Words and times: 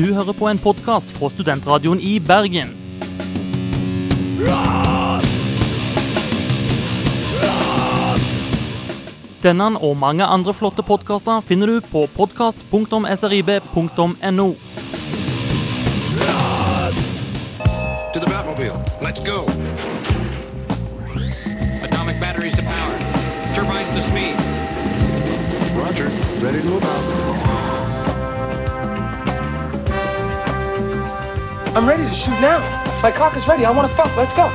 Du 0.00 0.14
hører 0.16 0.32
på 0.32 0.48
en 0.48 0.56
podkast 0.56 1.10
fra 1.12 1.28
Studentradioen 1.28 2.00
i 2.00 2.16
Bergen. 2.24 2.72
Denne 9.44 9.76
og 9.76 10.00
mange 10.00 10.24
andre 10.24 10.56
flotte 10.56 10.80
podkaster 10.88 11.44
finner 11.44 11.68
du 11.68 11.84
på 11.84 12.08
podkast.srib.no. 12.16 14.48
To 18.14 18.20
the 18.20 18.26
Batmobile. 18.32 18.80
Let's 19.04 19.20
go. 19.20 19.44
Atomic 21.84 22.16
batteries 22.24 22.56
to 22.56 22.62
power. 22.62 22.96
Turbines 23.52 23.92
to 23.92 24.00
speed. 24.00 24.40
Roger. 25.76 26.08
Ready 26.40 26.62
to 26.62 26.68
move 26.68 26.84
out. 26.84 27.49
I'm 31.72 31.88
ready 31.88 32.02
to 32.02 32.12
shoot 32.12 32.40
now. 32.40 32.58
My 33.00 33.12
cock 33.12 33.36
is 33.36 33.46
ready. 33.46 33.64
I 33.64 33.70
want 33.70 33.88
to 33.88 33.94
fuck. 33.94 34.16
Let's 34.16 34.34
go. 34.34 34.50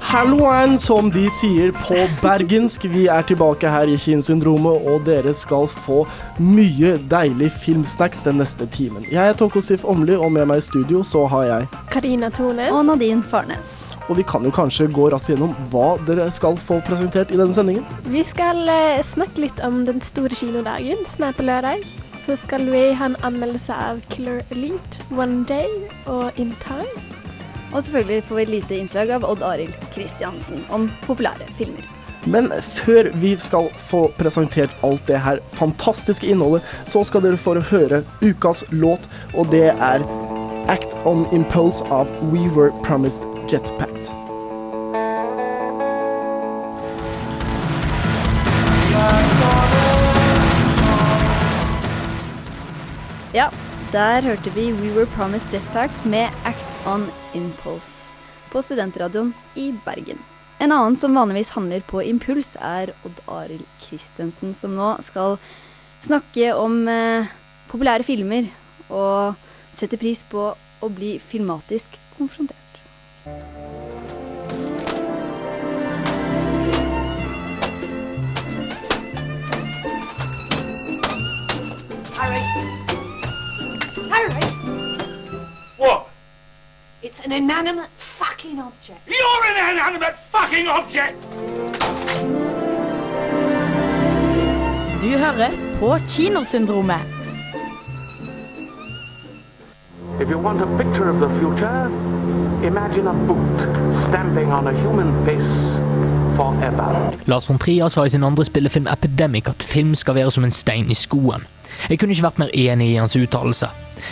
Halloen, 0.00 0.78
som 0.78 1.10
de 1.10 1.30
sier 1.30 1.72
på 1.72 1.94
bergensk. 2.22 2.84
Vi 2.84 3.06
er 3.06 3.22
tilbake 3.22 3.68
her 3.68 3.84
i 3.84 3.98
Kinosyndromet, 4.00 4.86
og 4.88 5.04
dere 5.04 5.34
skal 5.36 5.68
få 5.68 6.06
mye 6.40 6.96
deilig 7.10 7.52
filmsnacks 7.52 8.24
den 8.24 8.40
neste 8.40 8.64
timen. 8.66 9.04
Jeg 9.12 9.28
er 9.28 9.36
Toko 9.36 9.60
Sif 9.60 9.84
Åmli, 9.84 10.16
og 10.16 10.32
med 10.32 10.48
meg 10.48 10.64
i 10.64 10.70
studio 10.70 11.04
så 11.04 11.26
har 11.28 11.50
jeg 11.50 11.68
Karina 11.92 12.32
Tornes. 12.32 12.72
Og 12.72 12.86
Nadine 12.88 13.22
Farnes. 13.22 13.85
Og 14.06 14.20
vi 14.20 14.24
kan 14.26 14.44
jo 14.46 14.52
kanskje 14.54 14.86
gå 14.94 15.08
raskt 15.10 15.32
gjennom 15.32 15.54
hva 15.72 15.96
dere 16.06 16.28
skal 16.34 16.58
få 16.60 16.78
presentert 16.86 17.32
i 17.34 17.38
denne 17.40 17.54
sendingen. 17.54 17.86
Vi 18.06 18.22
skal 18.26 18.62
eh, 18.70 19.02
snakke 19.02 19.42
litt 19.42 19.62
om 19.66 19.82
den 19.88 19.98
store 20.04 20.36
kinodagen 20.38 21.02
som 21.10 21.26
er 21.26 21.34
på 21.34 21.46
lørdag. 21.46 21.82
Så 22.22 22.38
skal 22.38 22.68
vi 22.70 22.88
ha 22.98 23.10
en 23.10 23.18
anmeldelse 23.26 23.74
av 23.74 24.00
Killer 24.10 24.42
Elite, 24.54 25.02
One 25.14 25.42
Day 25.48 25.70
og 26.10 26.38
In 26.38 26.54
Time. 26.62 26.90
Og 27.72 27.82
selvfølgelig 27.82 28.22
får 28.28 28.38
vi 28.38 28.46
et 28.46 28.54
lite 28.54 28.78
innslag 28.78 29.12
av 29.18 29.26
Odd 29.26 29.42
Arild 29.46 29.74
Kristiansen 29.94 30.62
om 30.70 30.88
populære 31.06 31.50
filmer. 31.58 31.86
Men 32.26 32.48
før 32.62 33.10
vi 33.22 33.36
skal 33.38 33.68
få 33.90 34.08
presentert 34.18 34.74
alt 34.86 35.04
det 35.06 35.20
her 35.22 35.38
fantastiske 35.54 36.26
innholdet, 36.26 36.66
så 36.86 37.04
skal 37.06 37.22
dere 37.22 37.38
få 37.38 37.54
høre 37.70 38.02
ukas 38.22 38.64
låt, 38.70 39.06
og 39.34 39.50
det 39.54 39.68
er 39.70 40.02
Act 40.70 40.94
On 41.06 41.26
Impulse 41.34 41.86
av 41.94 42.10
We 42.32 42.48
Were 42.50 42.74
Promised 42.82 43.35
Jetpacks. 43.46 44.08
Ja, 53.34 53.50
der 53.92 54.22
hørte 54.26 54.50
vi 54.50 54.72
We 54.72 54.90
Were 54.96 55.06
Promised 55.06 55.54
Jetpacks 55.54 56.04
med 56.04 56.26
Act 56.44 56.86
On 56.86 57.06
Impulse 57.34 58.10
på 58.50 58.62
Studentradioen 58.66 59.30
i 59.54 59.70
Bergen. 59.84 60.18
En 60.58 60.72
annen 60.72 60.98
som 60.98 61.14
vanligvis 61.14 61.54
handler 61.54 61.86
på 61.86 62.02
impuls, 62.02 62.56
er 62.58 62.90
Odd 63.06 63.22
Arild 63.30 63.66
Christensen, 63.78 64.56
som 64.58 64.74
nå 64.74 64.96
skal 65.06 65.38
snakke 66.02 66.50
om 66.58 66.82
eh, 66.90 67.30
populære 67.70 68.08
filmer 68.08 68.50
og 68.90 69.38
sette 69.78 70.00
pris 70.02 70.26
på 70.26 70.50
å 70.56 70.90
bli 70.90 71.18
filmatisk 71.22 71.94
konfrontert. 72.18 72.65
Harry. 73.26 73.34
Harry. 84.10 84.30
What? 85.76 86.06
It's 87.02 87.18
an 87.20 87.32
inanimate 87.32 87.88
fucking 87.96 88.60
object. 88.60 89.00
You're 89.08 89.44
an 89.44 89.74
inanimate 89.74 90.16
fucking 90.16 90.68
object! 90.68 91.16
Du 95.00 95.18
hører 95.18 95.50
på 95.80 95.98
Kinosyndromet. 96.08 97.00
If 100.20 100.30
you 100.30 100.38
want 100.38 100.62
a 100.62 100.66
picture 100.78 101.10
of 101.10 101.18
the 101.20 101.28
future, 101.40 102.05
imagine 102.62 103.06
a 103.08 103.12
boot 103.12 103.60
stamping 104.08 104.52
on 104.52 104.66
a 104.66 104.72
human 104.72 105.12
face 105.24 105.52
forever. 106.36 107.16
Lars 107.26 107.48
von 107.48 107.58
Trier 107.58 107.88
sa 107.88 108.04
i 108.04 108.10
sin 108.10 108.24
andre 108.24 108.44
spillefilm 108.44 108.86
Epidemic 108.92 109.48
at 109.48 109.62
film 109.62 109.94
skal 109.94 110.14
være 110.14 110.30
som 110.30 110.44
en 110.44 110.54
stein 110.54 110.90
i 110.90 110.94
skoen. 110.94 111.46
Jeg 111.90 111.98
kunne 111.98 112.14
ikke 112.14 112.28
vært 112.28 112.40
mer 112.40 112.54
enig 112.54 112.92
i 112.92 113.00
hans 113.00 113.16
uttalelse. 113.16 113.68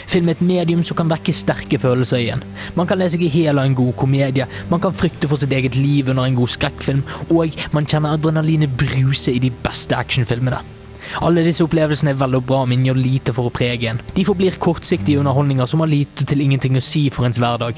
Film 0.09 0.29
er 0.29 0.37
et 0.37 0.45
medium 0.45 0.83
som 0.85 0.97
kan 0.97 1.11
vekke 1.13 1.33
sterke 1.37 1.79
følelser 1.79 2.23
igjen. 2.23 2.45
Man 2.75 2.89
kan 2.89 2.99
lese 2.99 3.17
seg 3.17 3.27
i 3.27 3.31
hjel 3.33 3.61
av 3.61 3.69
en 3.69 3.77
god 3.79 3.93
komedie, 4.01 4.47
man 4.71 4.83
kan 4.83 4.97
frykte 4.97 5.29
for 5.31 5.41
sitt 5.41 5.53
eget 5.53 5.77
liv 5.77 6.09
under 6.11 6.25
en 6.25 6.39
god 6.39 6.51
skrekkfilm, 6.57 7.05
og 7.31 7.59
man 7.77 7.87
kjenner 7.87 8.17
adrenalinet 8.17 8.73
bruse 8.81 9.33
i 9.33 9.43
de 9.43 9.53
beste 9.65 9.97
actionfilmene. 9.97 10.63
Alle 11.23 11.45
disse 11.45 11.65
opplevelsene 11.65 12.15
er 12.15 12.21
vel 12.21 12.39
og 12.41 12.47
bra, 12.49 12.65
men 12.67 12.85
gjør 12.87 12.99
lite 12.99 13.35
for 13.37 13.49
å 13.49 13.55
prege 13.55 13.91
en. 13.91 14.01
De 14.17 14.25
forblir 14.27 14.57
kortsiktige 14.59 15.21
underholdninger 15.21 15.69
som 15.69 15.85
har 15.85 15.93
lite 15.93 16.27
til 16.27 16.41
ingenting 16.41 16.81
å 16.81 16.85
si 16.85 17.07
for 17.13 17.29
ens 17.29 17.39
hverdag. 17.43 17.77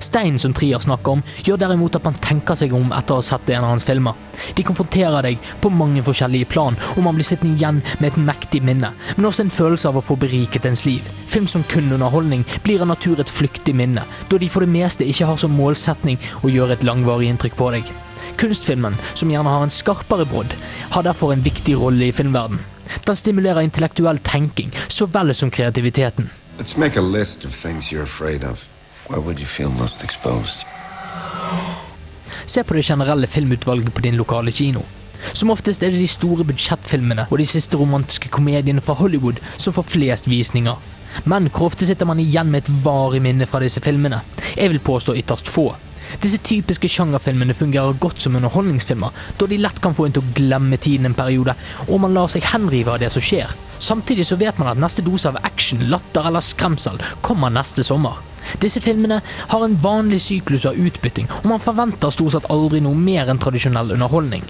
Steinen 0.00 0.38
som 0.38 0.54
Trier 0.56 0.82
snakker 0.82 1.18
om, 1.18 1.22
gjør 1.44 1.60
derimot 1.60 1.96
at 1.98 2.06
man 2.06 2.18
tenker 2.22 2.58
seg 2.58 2.74
om 2.76 2.92
etter 2.96 3.16
å 3.16 3.20
ha 3.20 3.26
sett 3.26 3.50
en 3.50 3.66
av 3.66 3.74
hans 3.74 3.86
filmer. 3.88 4.18
De 4.56 4.64
konfronterer 4.66 5.26
deg 5.26 5.50
på 5.62 5.72
mange 5.74 6.04
forskjellige 6.06 6.50
plan, 6.52 6.78
og 6.96 7.02
man 7.06 7.18
blir 7.18 7.28
sittende 7.28 7.56
igjen 7.58 7.80
med 7.98 8.10
et 8.10 8.20
mektig 8.30 8.62
minne, 8.66 8.92
men 9.16 9.28
også 9.28 9.46
en 9.46 9.54
følelse 9.54 9.90
av 9.90 10.00
å 10.00 10.04
få 10.04 10.18
beriket 10.20 10.68
ens 10.68 10.84
liv. 10.88 11.06
Film 11.30 11.48
som 11.50 11.64
kun 11.70 11.92
underholdning 11.92 12.46
blir 12.64 12.82
av 12.82 12.90
natur 12.92 13.20
et 13.20 13.32
flyktig 13.32 13.74
minne, 13.76 14.04
da 14.30 14.40
de 14.40 14.50
for 14.50 14.66
det 14.66 14.72
meste 14.72 15.06
ikke 15.06 15.28
har 15.30 15.40
som 15.40 15.54
målsetning 15.56 16.20
å 16.42 16.52
gjøre 16.52 16.78
et 16.78 16.86
langvarig 16.86 17.30
inntrykk 17.30 17.58
på 17.58 17.72
deg. 17.76 17.92
Kunstfilmen, 18.40 18.96
som 19.14 19.30
gjerne 19.30 19.52
har 19.52 19.66
en 19.66 19.72
skarpere 19.74 20.24
brodd, 20.28 20.54
har 20.94 21.04
derfor 21.04 21.34
en 21.34 21.44
viktig 21.44 21.76
rolle 21.76 22.08
i 22.08 22.14
filmverden. 22.16 22.60
Den 23.04 23.16
stimulerer 23.16 23.60
intellektuell 23.66 24.18
tenking 24.24 24.72
så 24.88 25.06
vel 25.06 25.34
som 25.34 25.50
kreativiteten. 25.50 26.30
Let's 26.58 26.76
make 26.76 26.96
a 26.96 27.02
list 27.02 27.44
of 27.44 27.54
things 27.54 27.92
you're 27.92 28.02
afraid 28.02 28.44
of. 28.44 28.69
Se 32.46 32.62
på 32.62 32.74
det 32.74 32.84
generelle 32.84 33.26
filmutvalget 33.26 33.94
på 33.94 34.00
din 34.00 34.16
lokale 34.16 34.52
kino. 34.52 34.84
Som 35.32 35.50
oftest 35.50 35.82
er 35.82 35.90
det 35.90 35.98
de 35.98 36.08
store 36.08 36.44
budsjettfilmene 36.46 37.26
og 37.30 37.38
de 37.38 37.46
siste 37.46 37.76
romantiske 37.76 38.30
komediene 38.30 38.80
fra 38.80 38.94
Hollywood 38.94 39.42
som 39.56 39.74
får 39.74 39.88
flest 39.96 40.30
visninger. 40.30 40.78
Men 41.24 41.50
hvor 41.50 41.66
ofte 41.72 41.86
sitter 41.86 42.06
man 42.06 42.22
igjen 42.22 42.50
med 42.52 42.62
et 42.62 42.84
varig 42.84 43.22
minne 43.22 43.46
fra 43.50 43.60
disse 43.62 43.82
filmene? 43.82 44.22
Jeg 44.56 44.70
vil 44.70 44.82
påstå 44.86 45.18
ytterst 45.18 45.50
få. 45.50 45.72
Disse 46.18 46.40
typiske 46.42 46.90
sjangerfilmene 46.90 47.54
fungerer 47.54 47.98
godt 48.02 48.22
som 48.24 48.36
underholdningsfilmer, 48.38 49.14
da 49.38 49.48
de 49.50 49.58
lett 49.60 49.80
kan 49.82 49.94
få 49.96 50.08
en 50.08 50.16
til 50.16 50.24
å 50.24 50.34
glemme 50.36 50.78
tiden 50.80 51.10
en 51.10 51.16
periode, 51.18 51.54
og 51.86 52.02
man 52.02 52.16
lar 52.16 52.30
seg 52.32 52.46
henrive 52.50 52.94
av 52.94 53.02
det 53.02 53.12
som 53.14 53.24
skjer. 53.24 53.54
Samtidig 53.80 54.26
så 54.28 54.36
vet 54.40 54.58
man 54.60 54.72
at 54.72 54.80
neste 54.82 55.04
dose 55.06 55.30
av 55.30 55.38
action, 55.46 55.86
latter 55.92 56.26
eller 56.28 56.44
skremsel 56.44 57.00
kommer 57.24 57.52
neste 57.54 57.86
sommer. 57.86 58.18
Disse 58.60 58.80
filmene 58.82 59.20
har 59.22 59.64
en 59.64 59.76
vanlig 59.82 60.20
syklus 60.24 60.66
av 60.68 60.78
utbytting, 60.80 61.30
og 61.42 61.52
man 61.54 61.62
forventer 61.62 62.12
stort 62.12 62.34
sett 62.34 62.50
aldri 62.52 62.82
noe 62.84 62.98
mer 62.98 63.30
enn 63.30 63.40
tradisjonell 63.40 63.94
underholdning. 63.94 64.44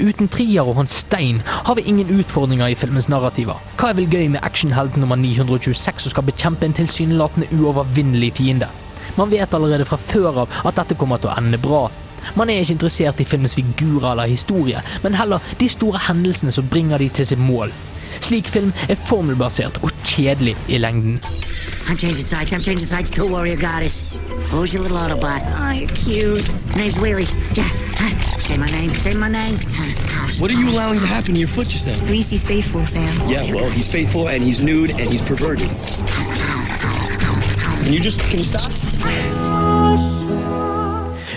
Uten 0.00 0.28
Trier 0.32 0.64
og 0.64 0.78
Hans 0.78 0.94
Stein 1.02 1.42
har 1.46 1.76
vi 1.76 1.84
ingen 1.88 2.08
utfordringer 2.20 2.72
i 2.72 2.76
filmens 2.78 3.08
narrativer. 3.12 3.60
Hva 3.76 3.90
er 3.90 3.98
vel 3.98 4.08
gøy 4.08 4.30
med 4.32 4.44
actionhelt 4.46 4.96
nummer 4.96 5.18
926 5.20 6.06
som 6.06 6.14
skal 6.14 6.26
bekjempe 6.28 6.66
en 6.66 6.76
tilsynelatende 6.76 7.50
uovervinnelig 7.52 8.32
fiende? 8.38 8.70
Man 9.18 9.30
vet 9.32 9.54
allerede 9.54 9.84
fra 9.84 9.98
før 10.00 10.44
av 10.44 10.60
at 10.64 10.78
dette 10.78 10.96
kommer 10.96 11.20
til 11.20 11.32
å 11.32 11.36
ende 11.36 11.60
bra. 11.60 11.88
Man 12.36 12.50
er 12.50 12.62
ikke 12.62 12.78
interessert 12.78 13.20
i 13.20 13.28
filmens 13.28 13.56
figurer 13.58 14.12
eller 14.12 14.30
historie, 14.30 14.80
men 15.04 15.16
heller 15.18 15.44
de 15.60 15.68
store 15.68 16.00
hendelsene 16.08 16.52
som 16.54 16.68
bringer 16.72 17.00
de 17.00 17.08
til 17.12 17.28
sitt 17.32 17.40
mål. 17.42 17.72
Slik 18.20 18.48
film 18.48 18.72
er 18.88 18.94
formelbasert 19.08 19.80
og 19.82 19.90
kjedelig 20.04 20.56
i 20.68 20.78
lengden. 20.78 21.20
I'm 21.88 21.96
changing 21.96 22.26
sides. 22.26 22.52
I'm 22.52 22.60
changing 22.60 22.86
sides. 22.86 23.10
Cool 23.10 23.30
warrior 23.32 23.56
goddess. 23.56 24.20
Who's 24.52 24.72
your 24.72 24.82
little 24.82 24.98
Autobot? 24.98 25.42
Oh, 25.58 25.72
you're 25.72 25.88
cute. 25.88 26.46
Name's 26.76 26.96
Wheelie. 26.96 27.28
Yeah. 27.56 27.68
Say 28.38 28.56
my 28.56 28.66
name. 28.66 28.90
Say 28.90 29.14
my 29.14 29.28
name. 29.28 29.54
What 30.38 30.50
are 30.50 30.54
you 30.54 30.70
allowing 30.70 31.00
to 31.00 31.06
happen 31.06 31.34
to 31.34 31.40
your 31.40 31.48
foot 31.48 31.68
just 31.68 31.86
now? 31.86 31.98
Reese's 32.06 32.44
faithful, 32.44 32.86
Sam. 32.86 33.28
Yeah, 33.28 33.52
well, 33.52 33.70
he's 33.70 33.88
faithful 33.90 34.28
and 34.28 34.42
he's 34.42 34.60
nude 34.60 34.90
and 34.90 35.08
he's 35.12 35.22
perverted. 35.22 35.68
Can 37.84 37.92
you 37.92 38.00
just 38.00 38.20
can 38.20 38.38
you 38.38 38.44
stop? 38.44 38.70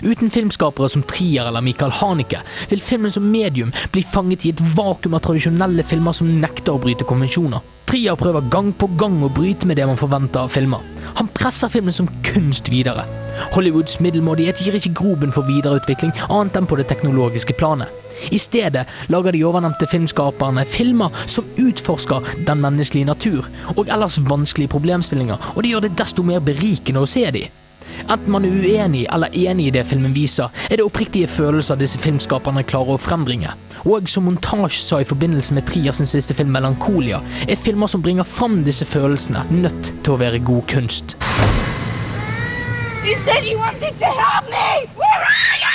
Uten 0.03 0.29
filmskapere 0.29 0.89
som 0.89 1.03
Trier 1.07 1.47
eller 1.47 1.63
Michael 1.63 1.93
Haneke 1.95 2.41
vil 2.69 2.81
filmen 2.83 3.11
som 3.11 3.29
medium 3.31 3.71
bli 3.91 4.03
fanget 4.03 4.43
i 4.45 4.51
et 4.51 4.63
vakuum 4.75 5.15
av 5.15 5.23
tradisjonelle 5.23 5.85
filmer 5.87 6.15
som 6.17 6.27
nekter 6.41 6.75
å 6.75 6.81
bryte 6.83 7.07
konvensjoner. 7.07 7.63
Trier 7.87 8.17
prøver 8.19 8.43
gang 8.51 8.73
på 8.75 8.89
gang 8.99 9.15
å 9.23 9.31
bryte 9.31 9.67
med 9.69 9.79
det 9.79 9.87
man 9.87 9.99
forventer 9.99 10.43
av 10.43 10.51
filmer. 10.51 10.83
Han 11.15 11.29
presser 11.31 11.71
filmen 11.71 11.95
som 11.95 12.09
kunst 12.25 12.67
videre. 12.73 13.05
Hollywoods 13.55 13.99
middelmådighet 14.03 14.59
gir 14.59 14.75
ikke 14.75 14.95
grobunn 14.99 15.33
for 15.35 15.47
videreutvikling 15.47 16.11
annet 16.27 16.59
enn 16.59 16.67
på 16.67 16.79
det 16.79 16.89
teknologiske 16.91 17.55
planet. 17.59 17.87
I 18.31 18.39
stedet 18.39 18.85
lager 19.11 19.31
de 19.31 19.43
ovennevnte 19.47 19.87
filmskaperne 19.89 20.67
filmer 20.69 21.15
som 21.23 21.47
utforsker 21.59 22.33
den 22.47 22.61
menneskelige 22.63 23.09
natur 23.09 23.47
og 23.77 23.87
ellers 23.87 24.19
vanskelige 24.27 24.75
problemstillinger, 24.75 25.51
og 25.55 25.63
det 25.63 25.73
gjør 25.73 25.87
det 25.87 25.97
desto 25.99 26.27
mer 26.27 26.43
berikende 26.43 27.03
å 27.03 27.09
se 27.09 27.29
de. 27.31 27.47
Enten 28.09 28.31
man 28.31 28.45
er 28.45 28.51
uenig 28.51 29.05
eller 29.13 29.31
enig 29.33 29.67
i 29.67 29.73
det 29.75 29.85
filmen 29.87 30.13
viser, 30.15 30.51
er 30.69 30.77
det 30.77 30.85
oppriktige 30.85 31.27
følelser 31.27 31.79
disse 31.79 31.99
filmskaperne 32.03 32.63
klarer 32.67 32.95
å 32.95 33.01
frembringe. 33.01 33.53
Og 33.83 34.09
som 34.11 34.27
Montage 34.27 34.79
sa 34.83 35.01
i 35.01 35.07
forbindelse 35.07 35.53
med 35.55 35.67
Trier 35.67 35.95
sin 35.95 36.07
siste 36.07 36.33
film 36.33 36.51
'Melankolia', 36.51 37.23
er 37.47 37.55
filmer 37.55 37.87
som 37.87 38.01
bringer 38.01 38.23
fram 38.23 38.63
disse 38.63 38.85
følelsene, 38.85 39.45
nødt 39.51 39.93
til 40.03 40.13
å 40.13 40.19
være 40.19 40.39
god 40.39 40.63
kunst. 40.67 41.15
You 43.05 43.15
said 43.25 43.43
you 43.43 43.57
wanted 43.57 43.93
to 43.99 44.05
help 44.05 44.45
me! 44.49 44.87
Where 44.95 45.23
are 45.27 45.57
you? 45.59 45.73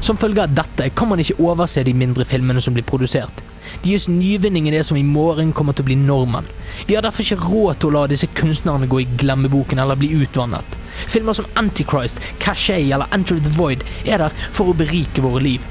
Som 0.00 0.16
følge 0.16 0.42
av 0.42 0.54
dette 0.54 0.90
kan 0.90 1.08
man 1.08 1.20
ikke 1.22 1.38
overse 1.38 1.84
de 1.86 1.94
mindre 1.94 2.24
filmene 2.24 2.60
som 2.60 2.74
blir 2.74 2.82
produsert. 2.82 3.42
Deres 3.84 4.08
nyvinning 4.08 4.68
er 4.70 4.82
som 4.86 4.96
i 4.96 5.04
morgen 5.06 5.52
kommer 5.52 5.76
til 5.76 5.84
å 5.84 5.90
bli 5.90 5.98
normen. 5.98 6.48
Vi 6.86 6.94
har 6.96 7.04
derfor 7.04 7.24
ikke 7.24 7.42
råd 7.42 7.80
til 7.80 7.90
å 7.90 7.96
la 7.96 8.06
disse 8.10 8.30
kunstnerne 8.38 8.88
gå 8.90 9.02
i 9.02 9.10
glemmeboken 9.20 9.82
eller 9.82 9.98
bli 9.98 10.12
utvannet. 10.22 10.78
Filmer 11.08 11.36
som 11.36 11.48
Antichrist, 11.56 12.20
Cachet 12.38 12.90
eller 12.92 13.10
Enter 13.12 13.40
the 13.40 13.52
Void 13.56 13.84
er 14.04 14.24
der 14.24 14.42
for 14.52 14.72
å 14.72 14.76
berike 14.76 15.24
våre 15.24 15.42
liv. 15.44 15.68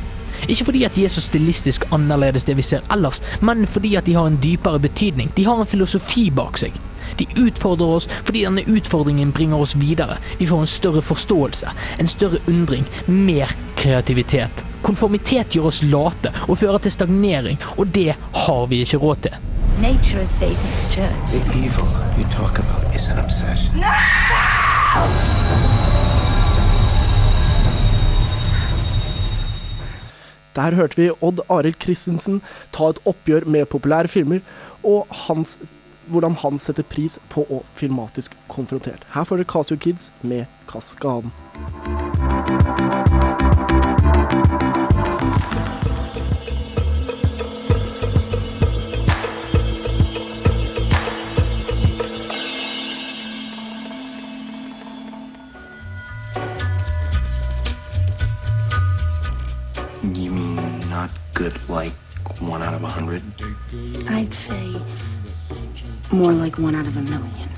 Ikke 0.47 0.65
fordi 0.71 0.85
at 0.85 0.95
de 0.95 1.05
er 1.05 1.13
så 1.13 1.21
stilistisk 1.21 1.85
annerledes 1.93 2.47
det 2.47 2.55
vi 2.57 2.65
ser 2.65 2.85
ellers, 2.93 3.21
men 3.41 3.67
fordi 3.67 3.95
at 3.95 4.07
de 4.07 4.15
har 4.17 4.29
en 4.29 4.39
dypere 4.41 4.81
betydning. 4.81 5.29
De 5.37 5.45
har 5.45 5.61
en 5.61 5.69
filosofi 5.69 6.29
bak 6.33 6.57
seg. 6.57 6.73
De 7.19 7.27
utfordrer 7.37 7.97
oss 7.97 8.07
fordi 8.23 8.45
denne 8.47 8.65
utfordringen 8.65 9.33
bringer 9.35 9.61
oss 9.61 9.75
videre. 9.77 10.17
Vi 10.39 10.49
får 10.49 10.65
en 10.65 10.73
større 10.73 11.05
forståelse, 11.05 11.77
en 11.99 12.09
større 12.09 12.41
undring, 12.47 12.87
mer 13.07 13.53
kreativitet. 13.77 14.65
Konformitet 14.81 15.55
gjør 15.55 15.69
oss 15.69 15.83
late 15.85 16.31
og 16.47 16.57
fører 16.57 16.81
til 16.81 16.93
stagnering, 16.95 17.61
og 17.77 17.87
det 17.93 18.15
har 18.17 18.65
vi 18.71 18.81
ikke 18.85 18.97
råd 18.97 19.27
til. 19.27 19.35
Nature 19.81 20.23
is 20.23 20.29
Satan's 20.29 20.89
church. 20.89 21.31
The 21.31 21.41
evil 21.57 21.87
you 22.17 22.25
talk 22.31 22.59
about 22.59 22.95
is 22.95 23.09
an 23.09 23.19
obsession. 23.23 23.81
Der 30.55 30.75
hørte 30.75 30.97
vi 30.97 31.09
Odd 31.21 31.39
Arild 31.49 31.79
Christensen 31.81 32.41
ta 32.71 32.89
et 32.91 32.99
oppgjør 33.05 33.45
med 33.45 33.65
populære 33.65 34.07
filmer, 34.07 34.39
og 34.83 35.07
hans, 35.09 35.59
hvordan 36.07 36.35
han 36.41 36.59
setter 36.59 36.83
pris 36.83 37.19
på 37.29 37.45
å 37.47 37.61
filmatisk 37.75 38.35
konfrontert. 38.51 39.07
Her 39.15 39.23
får 39.23 39.41
dere 39.41 39.51
Casio 39.53 39.79
Kids 39.79 40.11
med 40.21 40.45
Kaskaden. 40.67 41.31
100? 63.11 64.07
I'd 64.09 64.33
say 64.33 64.79
more 66.11 66.31
like 66.31 66.57
one 66.57 66.75
out 66.75 66.87
of 66.87 66.95
a 66.95 67.01
million. 67.01 67.49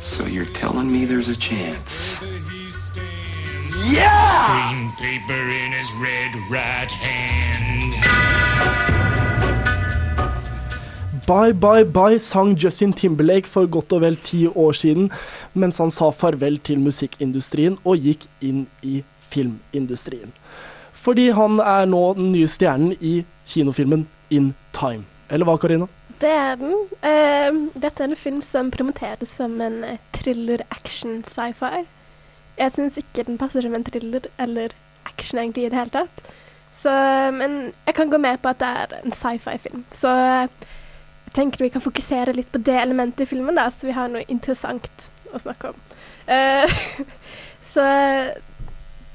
So 0.00 0.26
you're 0.26 0.52
telling 0.52 0.92
me 0.92 1.06
there's 1.06 1.28
a 1.28 1.36
chance? 1.36 2.22
Yeah! 3.88 4.12
Green 4.52 4.92
paper 5.00 5.42
in 5.62 5.72
his 5.72 5.90
red 6.00 6.34
right 6.50 6.90
hand. 6.90 7.94
Bye 11.26 11.52
Bye 11.52 11.84
Bye 11.84 12.18
sang 12.18 12.54
Justin 12.56 12.92
Timberlake 12.92 13.46
for 13.46 13.66
godt 13.66 13.92
og 13.92 14.00
vel 14.00 14.16
ti 14.16 14.46
år 14.46 14.72
siden, 14.72 15.10
mens 15.54 15.78
han 15.78 15.90
sa 15.90 16.12
farvel 16.14 16.60
til 16.62 16.78
musikkindustrien 16.78 17.80
og 17.84 17.98
gikk 17.98 18.28
inn 18.40 18.66
i 18.82 19.02
filmindustrien. 19.32 20.30
Fordi 21.06 21.28
han 21.36 21.60
er 21.62 21.86
nå 21.86 22.02
den 22.18 22.32
nye 22.34 22.48
stjernen 22.50 22.96
i 22.98 23.20
kinofilmen 23.46 24.08
In 24.34 24.54
Time. 24.74 25.04
Eller 25.30 25.46
hva, 25.46 25.54
Karina? 25.62 25.86
Det 26.18 26.30
er 26.32 26.56
den. 26.58 26.72
Uh, 27.04 27.68
dette 27.78 28.02
er 28.02 28.08
en 28.08 28.18
film 28.18 28.40
som 28.42 28.72
promoteres 28.74 29.36
som 29.38 29.54
en 29.62 29.84
eh, 29.84 30.00
thriller, 30.16 30.64
action, 30.74 31.20
sci-fi. 31.28 31.84
Jeg 32.56 32.72
syns 32.72 32.96
ikke 32.98 33.26
den 33.28 33.38
passer 33.38 33.62
som 33.62 33.76
en 33.76 33.84
thriller 33.86 34.26
eller 34.40 34.74
action 35.06 35.38
egentlig 35.38 35.66
i 35.66 35.70
det 35.70 35.78
hele 35.78 35.94
tatt. 35.94 36.32
Så, 36.76 36.90
men 37.32 37.72
jeg 37.86 37.94
kan 37.96 38.10
gå 38.10 38.18
med 38.20 38.40
på 38.42 38.50
at 38.52 38.60
det 38.60 38.72
er 38.80 38.96
en 39.02 39.14
sci-fi-film. 39.14 39.84
Så 39.94 40.10
eh, 40.10 40.48
jeg 41.28 41.36
tenker 41.36 41.66
vi 41.66 41.70
kan 41.74 41.84
fokusere 41.84 42.34
litt 42.34 42.50
på 42.52 42.64
det 42.64 42.80
elementet 42.80 43.26
i 43.26 43.30
filmen, 43.30 43.60
da, 43.60 43.68
så 43.70 43.88
vi 43.88 43.96
har 43.96 44.10
noe 44.10 44.24
interessant 44.32 45.08
å 45.30 45.40
snakke 45.42 45.70
om. 45.70 45.80
Uh, 46.26 47.06
så 47.74 47.86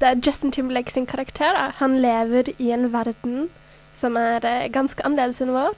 det 0.01 0.09
er 0.09 0.21
Justin 0.25 0.51
Timberlake 0.51 0.91
sin 0.91 1.05
karakter. 1.05 1.53
Da. 1.53 1.71
Han 1.77 1.99
lever 2.01 2.49
i 2.57 2.71
en 2.73 2.89
verden 2.93 3.49
som 3.95 4.17
er 4.17 4.45
eh, 4.47 4.69
ganske 4.73 5.03
annerledes 5.05 5.41
enn 5.43 5.53
vår. 5.53 5.77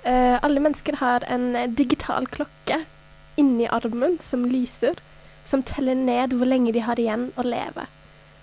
Uh, 0.00 0.40
alle 0.40 0.62
mennesker 0.64 0.96
har 0.96 1.26
en 1.28 1.50
eh, 1.54 1.68
digital 1.76 2.24
klokke 2.32 2.78
inni 3.36 3.66
armen 3.68 4.16
som 4.24 4.46
lyser, 4.48 4.96
som 5.44 5.60
teller 5.62 5.94
ned 5.94 6.32
hvor 6.32 6.48
lenge 6.48 6.72
de 6.72 6.80
har 6.86 6.98
igjen 6.98 7.28
å 7.36 7.44
leve. 7.44 7.84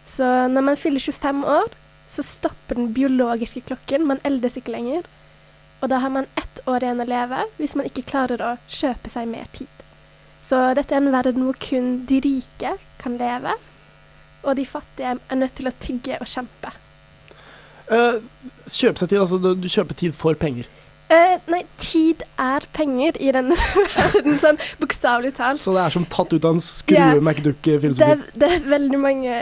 Så 0.06 0.26
når 0.54 0.68
man 0.70 0.80
fyller 0.80 1.02
25 1.02 1.44
år, 1.50 1.74
så 2.08 2.24
stopper 2.24 2.78
den 2.78 2.94
biologiske 2.94 3.66
klokken. 3.68 4.06
Man 4.08 4.22
eldes 4.24 4.56
ikke 4.60 4.76
lenger. 4.78 5.10
Og 5.82 5.90
da 5.92 6.00
har 6.02 6.14
man 6.14 6.30
ett 6.40 6.62
år 6.70 6.86
igjen 6.86 7.04
å 7.04 7.10
leve 7.10 7.44
hvis 7.58 7.76
man 7.78 7.90
ikke 7.90 8.06
klarer 8.08 8.42
å 8.42 8.54
kjøpe 8.70 9.12
seg 9.12 9.28
mer 9.30 9.50
tid. 9.58 9.74
Så 10.46 10.62
dette 10.78 10.96
er 10.96 11.02
en 11.02 11.12
verden 11.12 11.44
hvor 11.44 11.58
kun 11.60 12.06
de 12.08 12.22
rike 12.24 12.78
kan 13.02 13.18
leve, 13.20 13.58
og 14.44 14.58
de 14.60 14.66
fattige 14.68 15.16
er 15.18 15.40
nødt 15.40 15.56
til 15.58 15.70
å 15.70 15.76
tigge 15.84 16.20
og 16.22 16.30
kjempe. 16.30 16.74
Uh, 17.88 18.20
kjøpe 18.68 19.00
seg 19.00 19.14
tid, 19.14 19.22
altså 19.22 19.40
du, 19.40 19.54
du 19.56 19.70
kjøper 19.72 19.98
tid 19.98 20.16
for 20.16 20.38
penger. 20.40 20.68
Uh, 21.08 21.40
nei, 21.48 21.62
tid 21.80 22.24
er 22.36 22.66
penger 22.76 23.16
i 23.24 23.32
denne 23.32 23.56
verden, 23.96 24.36
sånn 24.44 24.60
bokstavelig 24.82 25.38
talt. 25.38 25.60
Så 25.60 25.72
det 25.78 25.86
er 25.86 25.96
som 25.96 26.08
tatt 26.12 26.36
ut 26.36 26.44
av 26.44 26.58
en 26.58 26.64
skrue 26.64 27.00
yeah. 27.00 27.22
MacDuck-filosofi? 27.24 28.18
Det, 28.28 28.42
det 28.44 28.50
er 28.58 28.66
veldig 28.74 29.00
mange 29.00 29.38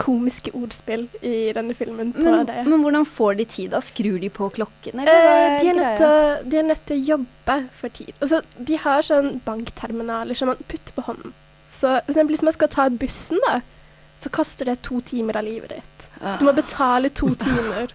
komiske 0.00 0.52
ordspill 0.56 1.06
i 1.20 1.50
denne 1.56 1.74
filmen 1.76 2.14
på 2.14 2.24
Men, 2.24 2.46
det. 2.48 2.62
men 2.68 2.80
hvordan 2.80 3.04
får 3.08 3.36
de 3.40 3.44
tid? 3.44 3.68
da? 3.74 3.82
Skrur 3.84 4.16
de 4.22 4.30
på 4.32 4.48
klokken, 4.56 5.02
eller 5.02 5.20
hva 5.20 5.34
uh, 5.34 5.42
er 5.42 5.58
de, 5.58 5.68
er 5.68 5.76
nødt 5.76 5.84
greia? 5.84 5.98
til 6.00 6.08
å, 6.08 6.48
de 6.48 6.60
er 6.62 6.66
nødt 6.70 6.86
til 6.88 6.96
å 6.96 7.06
jobbe 7.10 7.58
for 7.82 7.96
tid. 8.00 8.14
Altså, 8.16 8.40
de 8.70 8.80
har 8.86 9.04
sånn 9.10 9.30
bankterminaler 9.44 10.38
som 10.38 10.52
man 10.52 10.64
putter 10.64 10.96
på 10.96 11.04
hånden. 11.10 11.36
Så 11.68 11.92
for 11.92 12.14
eksempel 12.14 12.38
hvis 12.38 12.46
man 12.48 12.56
skal 12.56 12.72
ta 12.72 12.88
bussen, 13.04 13.44
da, 13.44 13.60
så 14.20 14.32
koster 14.32 14.68
det 14.68 14.80
to 14.86 15.00
timer 15.06 15.40
av 15.40 15.46
livet 15.46 15.76
ditt. 15.78 16.08
Du 16.38 16.44
må 16.48 16.52
betale 16.56 17.08
to 17.08 17.32
timer. 17.46 17.92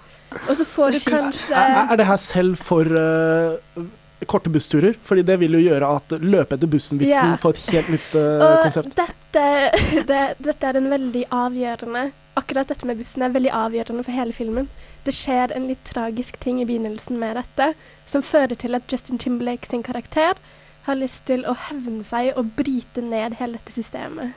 Og 0.50 0.56
så 0.58 0.66
får 0.68 0.98
Så 0.98 1.00
du 1.00 1.14
kanskje 1.14 1.56
Er, 1.56 1.92
er 1.94 2.00
det 2.02 2.08
her 2.10 2.18
selv 2.20 2.58
for 2.60 2.90
uh, 2.90 3.86
korte 4.28 4.50
bussturer? 4.50 4.98
Fordi 5.04 5.24
det 5.24 5.38
vil 5.40 5.56
jo 5.56 5.62
gjøre 5.68 5.92
at 6.00 6.18
løpe 6.20 6.58
etter 6.58 6.68
bussen-vitsen 6.68 7.36
yeah. 7.36 7.40
får 7.40 7.56
et 7.56 7.72
helt 7.78 7.94
nytt 7.94 8.18
uh, 8.18 8.44
Og 8.46 8.58
konsept. 8.66 8.98
dette, 8.98 9.46
det, 10.10 10.22
dette 10.44 10.72
er 10.72 10.82
en 10.82 10.92
veldig 10.92 11.26
avgjørende 11.32 12.10
Akkurat 12.36 12.68
dette 12.68 12.84
med 12.84 13.00
bussen 13.00 13.24
er 13.24 13.32
veldig 13.32 13.52
avgjørende 13.56 14.04
for 14.04 14.12
hele 14.12 14.34
filmen. 14.36 14.66
Det 15.08 15.14
skjer 15.16 15.54
en 15.56 15.70
litt 15.70 15.86
tragisk 15.88 16.36
ting 16.44 16.58
i 16.60 16.66
begynnelsen 16.68 17.16
med 17.22 17.38
dette, 17.40 17.70
som 18.04 18.26
fører 18.26 18.60
til 18.60 18.76
at 18.76 18.92
Justin 18.92 19.22
Timberlake 19.22 19.70
sin 19.72 19.86
karakter 19.88 20.36
har 20.84 21.00
lyst 21.00 21.24
til 21.30 21.46
å 21.48 21.56
hevne 21.70 22.04
seg 22.04 22.34
og 22.36 22.52
bryte 22.58 23.00
ned 23.00 23.38
hele 23.40 23.56
dette 23.56 23.72
systemet. 23.72 24.36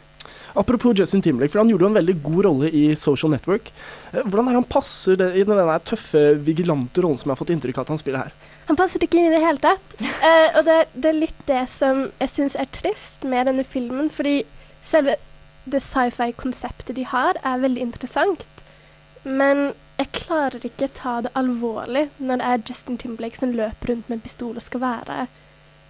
Apropos 0.58 0.94
Justin 0.96 1.22
Timberlake, 1.22 1.52
for 1.52 1.62
han 1.62 1.70
gjorde 1.70 1.86
jo 1.86 1.90
en 1.92 1.98
veldig 1.98 2.16
god 2.24 2.44
rolle 2.48 2.70
i 2.74 2.84
Social 2.96 3.30
Network. 3.30 3.70
Eh, 4.12 4.24
Hvordan 4.24 4.48
er 4.48 4.58
han 4.58 4.66
passer 4.66 5.18
det, 5.20 5.30
i 5.36 5.44
den 5.46 5.72
tøffe, 5.86 6.22
vigilante 6.44 7.04
rollen 7.04 7.18
som 7.20 7.28
jeg 7.28 7.36
har 7.36 7.42
fått 7.42 7.54
inntrykk 7.54 7.78
av 7.78 7.86
at 7.86 7.94
han 7.94 8.02
spiller 8.02 8.26
her? 8.26 8.36
Han 8.68 8.76
passer 8.76 9.04
ikke 9.04 9.20
inn 9.20 9.30
i 9.30 9.34
det 9.36 9.44
hele 9.44 9.62
tatt. 9.62 9.96
Uh, 10.00 10.58
og 10.58 10.62
det, 10.66 10.78
det 10.92 11.10
er 11.10 11.20
litt 11.22 11.42
det 11.48 11.64
som 11.72 12.08
jeg 12.18 12.34
syns 12.34 12.56
er 12.58 12.68
trist 12.74 13.24
med 13.24 13.48
denne 13.48 13.64
filmen, 13.64 14.10
fordi 14.12 14.42
selve 14.84 15.16
det 15.68 15.80
sci-fi-konseptet 15.84 16.96
de 16.96 17.04
har, 17.08 17.38
er 17.44 17.62
veldig 17.62 17.84
interessant. 17.84 18.46
Men 19.24 19.72
jeg 19.98 20.12
klarer 20.14 20.64
ikke 20.64 20.90
ta 20.94 21.18
det 21.24 21.32
alvorlig 21.38 22.06
når 22.22 22.40
det 22.40 22.50
er 22.50 22.66
Justin 22.70 22.98
Timberlake 23.00 23.40
som 23.40 23.54
løper 23.56 23.92
rundt 23.92 24.08
med 24.08 24.18
en 24.18 24.24
pistol 24.24 24.56
og 24.56 24.64
skal 24.64 24.84
være 24.84 25.26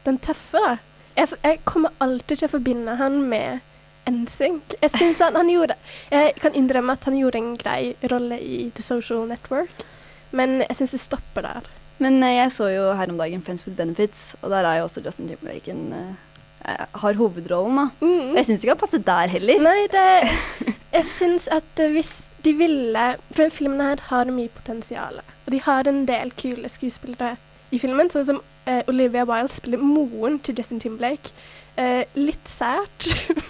den 0.07 0.19
tøffe, 0.25 0.61
da. 0.65 0.79
jeg, 1.19 1.37
jeg 1.45 1.61
kommer 1.69 1.93
alltid 2.01 2.41
til 2.41 2.49
å 2.49 2.55
forbinde 2.55 2.97
han 2.97 3.21
med 3.29 3.61
NSYNC. 4.11 4.77
Jeg 4.83 4.95
synes 4.95 5.21
han, 5.25 5.37
han 5.37 5.51
gjorde 5.53 5.77
Jeg 6.11 6.35
kan 6.43 6.55
innrømme 6.57 6.97
at 6.97 7.05
han 7.09 7.19
gjorde 7.19 7.41
en 7.43 7.57
grei 7.61 7.95
rolle 8.13 8.41
i 8.41 8.71
The 8.75 8.85
Social 8.85 9.27
Network, 9.29 9.85
men 10.31 10.63
jeg 10.65 10.81
syns 10.81 10.97
det 10.97 11.03
stopper 11.03 11.47
der. 11.47 11.69
Men 11.99 12.23
eh, 12.23 12.39
jeg 12.39 12.55
så 12.55 12.71
jo 12.73 12.89
her 12.99 13.11
om 13.11 13.19
dagen 13.21 13.43
Friends 13.43 13.67
with 13.67 13.77
Benefits, 13.77 14.35
og 14.43 14.51
der 14.51 14.67
er 14.67 14.81
jo 14.81 14.89
også 14.89 15.03
Justin 15.05 15.29
Timberlake 15.29 15.75
en 15.75 15.93
eh, 15.93 16.87
har 17.03 17.15
hovedrollen, 17.19 17.77
da. 17.77 17.87
Mm. 18.01 18.37
Jeg 18.37 18.47
syns 18.47 18.65
ikke 18.65 18.75
han 18.75 18.83
passet 18.83 19.07
der 19.07 19.35
heller. 19.35 19.63
Nei, 19.63 19.87
det 19.93 20.75
Jeg 20.99 21.05
syns 21.05 21.49
at 21.53 21.83
eh, 21.83 21.93
hvis 21.93 22.31
de 22.45 22.53
ville 22.55 23.05
For 23.33 23.43
den 23.43 23.51
filmen 23.51 23.81
her 23.83 24.01
har 24.09 24.31
mye 24.33 24.49
potensial. 24.49 25.21
Og 25.47 25.53
de 25.53 25.61
har 25.61 25.89
en 25.89 26.05
del 26.09 26.33
kule 26.39 26.69
skuespillere 26.71 27.37
i 27.75 27.81
filmen, 27.83 28.09
sånn 28.13 28.25
som 28.25 28.39
eh, 28.69 28.81
Olivia 28.89 29.27
Wilde 29.29 29.53
spiller 29.53 29.83
moren 29.83 30.39
til 30.41 30.57
Justin 30.57 30.81
Timberlake. 30.81 31.35
Eh, 31.79 32.05
litt 32.19 32.49
sært, 32.49 33.11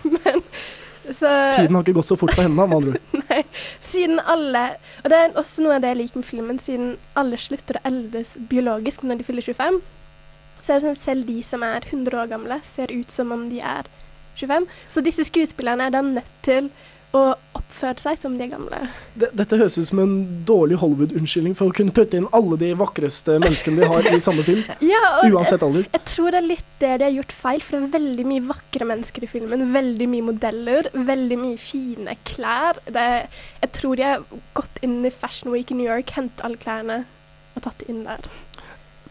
så 1.15 1.29
Tiden 1.57 1.77
har 1.77 1.85
ikke 1.85 1.97
gått 1.99 2.09
så 2.09 2.17
fort 2.21 2.35
på 2.37 2.45
hendene, 2.45 2.67
med 2.67 2.77
andre 2.77 2.97
ord. 2.97 3.15
Nei, 3.29 3.43
siden 3.85 4.21
alle 4.21 4.65
Og 5.03 5.13
det 5.13 5.19
er 5.19 5.39
også 5.41 5.65
noe 5.65 5.77
av 5.79 5.85
det 5.85 5.93
jeg 5.93 6.01
liker 6.03 6.21
med 6.21 6.29
filmen, 6.29 6.59
siden 6.63 6.91
alle 7.19 7.39
slutter 7.41 7.79
å 7.79 7.85
eldes 7.89 8.35
biologisk 8.51 9.07
når 9.07 9.21
de 9.21 9.29
fyller 9.29 9.47
25, 9.47 9.81
så 10.59 10.73
er 10.73 10.79
det 10.79 10.85
sånn 10.89 10.99
selv 10.99 11.29
de 11.29 11.39
som 11.47 11.63
er 11.63 11.87
100 11.87 12.19
år 12.19 12.31
gamle, 12.33 12.59
ser 12.67 12.91
ut 12.93 13.15
som 13.15 13.33
om 13.35 13.47
de 13.51 13.61
er 13.63 13.87
25. 14.39 14.67
Så 14.91 15.05
disse 15.07 15.27
skuespillerne 15.29 15.87
er 15.87 15.95
da 15.95 16.03
nødt 16.05 16.33
til 16.47 16.71
å 17.17 17.21
oppførte 17.57 18.03
seg 18.05 18.19
som 18.21 18.35
de 18.39 18.47
gamle. 18.51 18.79
Dette 19.17 19.57
høres 19.57 19.79
ut 19.79 19.89
som 19.89 20.01
en 20.03 20.15
dårlig 20.49 20.77
Hollywood-unnskyldning 20.83 21.55
for 21.57 21.71
å 21.71 21.77
kunne 21.77 21.95
putte 21.97 22.19
inn 22.21 22.29
alle 22.37 22.59
de 22.61 22.73
vakreste 22.77 23.39
menneskene 23.41 23.81
de 23.81 23.89
har 23.89 24.09
i 24.13 24.21
samme 24.25 24.45
film. 24.47 24.65
Ja, 24.89 25.01
og 25.23 25.33
Uansett 25.35 25.65
alder. 25.65 25.87
Jeg, 25.87 25.93
jeg 25.97 26.05
tror 26.13 26.35
det 26.35 26.41
er 26.41 26.49
litt 26.51 26.73
det 26.83 26.93
de 27.01 27.07
har 27.09 27.17
gjort 27.17 27.35
feil, 27.35 27.65
for 27.65 27.77
det 27.77 27.81
er 27.81 27.95
veldig 27.97 28.27
mye 28.29 28.47
vakre 28.51 28.89
mennesker 28.93 29.25
i 29.25 29.31
filmen. 29.31 29.65
Veldig 29.75 30.09
mye 30.13 30.27
modeller, 30.29 30.91
veldig 31.09 31.39
mye 31.41 31.61
fine 31.61 32.17
klær. 32.29 32.81
Det, 32.87 33.07
jeg 33.65 33.73
tror 33.79 33.99
de 33.99 34.09
har 34.11 34.27
gått 34.59 34.83
inn 34.85 35.01
i 35.05 35.15
Fashion 35.15 35.55
Week 35.55 35.73
i 35.73 35.79
New 35.79 35.89
York, 35.89 36.13
hentet 36.19 36.45
alle 36.45 36.61
klærne 36.61 37.03
og 37.57 37.65
tatt 37.65 37.81
det 37.83 37.89
inn 37.91 38.05
der. 38.07 38.29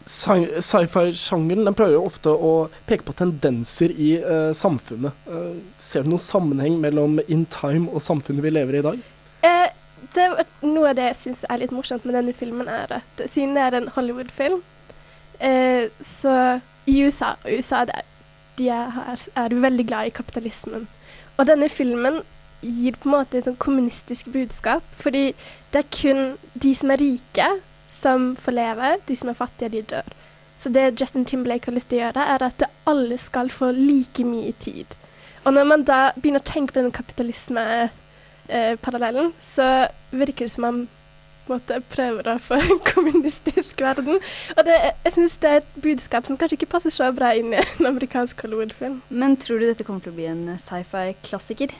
Sci- 0.08 0.60
Sci-fi-sjangeren 0.64 1.74
prøver 1.76 1.92
jo 1.98 2.04
ofte 2.08 2.32
å 2.32 2.52
peke 2.88 3.04
på 3.04 3.14
tendenser 3.18 3.92
i 3.92 4.14
uh, 4.22 4.50
samfunnet. 4.56 5.12
Uh, 5.28 5.58
ser 5.76 6.06
du 6.06 6.12
noen 6.14 6.22
sammenheng 6.24 6.78
mellom 6.80 7.18
In 7.28 7.44
Time 7.52 7.90
og 7.92 8.00
samfunnet 8.04 8.44
vi 8.46 8.54
lever 8.56 8.78
i 8.78 8.80
i 8.80 8.86
dag? 8.86 9.02
Eh, 9.44 9.68
det, 10.16 10.26
noe 10.64 10.90
av 10.90 10.96
det 10.96 11.10
jeg 11.10 11.18
syns 11.22 11.44
er 11.50 11.60
litt 11.60 11.74
morsomt 11.76 12.06
med 12.08 12.16
denne 12.16 12.32
filmen, 12.36 12.68
er 12.72 12.98
at 13.02 13.22
siden 13.28 13.52
det 13.58 13.66
er 13.66 13.76
en 13.82 13.90
Hollywood-film, 13.94 14.62
eh, 15.40 15.90
så 16.00 16.60
i 16.88 17.02
USA, 17.04 17.34
og 17.44 17.52
USA 17.58 17.84
er- 17.84 18.06
de 18.58 18.68
er, 18.74 19.28
er 19.36 19.54
veldig 19.54 19.86
glad 19.86 20.08
i 20.08 20.14
kapitalismen. 20.16 20.88
Og 21.38 21.46
denne 21.46 21.68
filmen 21.70 22.22
gir 22.62 22.96
på 22.98 23.06
en 23.06 23.14
måte 23.14 23.38
et 23.38 23.46
sånn 23.46 23.58
kommunistisk 23.62 24.32
budskap, 24.34 24.82
fordi 24.98 25.28
det 25.70 25.84
er 25.84 25.90
kun 25.94 26.22
de 26.58 26.72
som 26.74 26.90
er 26.90 26.98
rike, 26.98 27.46
som 27.88 28.36
får 28.36 28.52
leve, 28.52 28.96
de 29.08 29.16
som 29.16 29.28
er 29.28 29.34
fattige, 29.38 29.68
de 29.68 29.82
dør. 29.94 30.02
Så 30.58 30.68
det 30.74 31.00
Justin 31.00 31.24
Timberlake 31.24 31.66
har 31.70 31.76
lyst 31.76 31.88
til 31.90 31.98
å 32.00 32.02
gjøre, 32.06 32.22
er 32.34 32.42
at 32.48 32.62
alle 32.88 33.18
skal 33.18 33.50
få 33.50 33.70
like 33.76 34.24
mye 34.26 34.52
tid. 34.60 34.86
Og 35.44 35.52
når 35.54 35.64
man 35.64 35.84
da 35.86 36.12
begynner 36.16 36.40
å 36.42 36.50
tenke 36.50 36.72
på 36.74 36.80
den 36.82 36.92
kapitalismeparallellen, 36.92 39.26
eh, 39.30 39.34
så 39.44 39.86
virker 40.10 40.44
det 40.44 40.52
som 40.52 40.62
man 40.66 40.88
måte 41.48 41.78
prøver 41.92 42.28
å 42.28 42.36
få 42.42 42.58
en 42.60 42.80
kommunistisk 42.90 43.80
verden. 43.84 44.20
Og 44.56 44.66
det, 44.66 44.76
jeg 45.06 45.16
syns 45.16 45.38
det 45.42 45.50
er 45.50 45.62
et 45.62 45.80
budskap 45.84 46.28
som 46.28 46.38
kanskje 46.40 46.60
ikke 46.60 46.72
passer 46.74 46.94
så 46.94 47.10
bra 47.16 47.32
inn 47.38 47.54
i 47.54 47.62
en 47.62 47.90
amerikansk 47.92 48.44
Hollywood-film. 48.44 49.00
Men 49.08 49.36
tror 49.40 49.62
du 49.62 49.68
dette 49.68 49.86
kommer 49.86 50.04
til 50.04 50.14
å 50.14 50.18
bli 50.18 50.28
en 50.30 50.44
eh, 50.54 50.62
sci-fi-klassiker? 50.62 51.74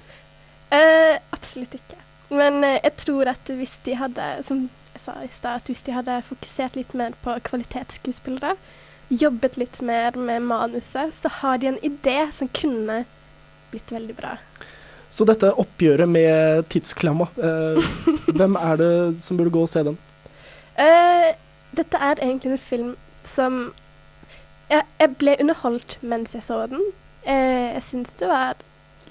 Eh, 0.75 1.15
absolutt 1.35 1.79
ikke. 1.79 2.01
Men 2.35 2.61
eh, 2.65 2.81
jeg 2.83 2.97
tror 3.05 3.33
at 3.33 3.55
hvis 3.61 3.79
de 3.87 3.97
hadde, 3.99 4.29
som 4.47 4.67
jeg 4.99 5.05
sa 5.07 5.15
i 5.23 5.31
stad, 5.33 5.63
at 5.63 5.71
hvis 5.71 5.85
de 5.87 5.95
hadde 5.95 6.19
fokusert 6.27 6.77
litt 6.77 6.95
mer 6.99 7.15
på 7.23 7.37
kvalitetsskuespillere, 7.47 8.57
jobbet 9.09 9.57
litt 9.57 9.81
mer 9.81 10.17
med 10.19 10.43
manuset, 10.43 11.15
så 11.15 11.31
har 11.41 11.59
de 11.59 11.71
en 11.71 11.81
idé 11.87 12.19
som 12.35 12.51
kunne 12.51 13.05
blitt 13.71 13.93
veldig 13.93 14.17
bra. 14.19 14.37
Så 15.09 15.25
dette 15.25 15.55
oppgjøret 15.57 16.09
med 16.09 16.67
tidsklemma, 16.73 17.29
eh, 17.41 17.91
hvem 18.39 18.59
er 18.61 18.81
det 18.81 18.93
som 19.23 19.39
burde 19.39 19.55
gå 19.55 19.65
og 19.65 19.71
se 19.71 19.85
den? 19.87 19.97
Uh, 20.79 21.31
dette 21.79 21.99
er 21.99 22.21
egentlig 22.23 22.53
en 22.53 22.59
film 22.59 22.97
som 23.27 23.73
Jeg, 24.69 24.85
jeg 25.01 25.15
ble 25.17 25.33
underholdt 25.41 25.95
mens 26.05 26.35
jeg 26.37 26.45
så 26.45 26.59
den. 26.69 26.83
Uh, 27.25 27.73
jeg 27.73 27.83
syns 27.87 28.11
det 28.21 28.29
var 28.29 28.59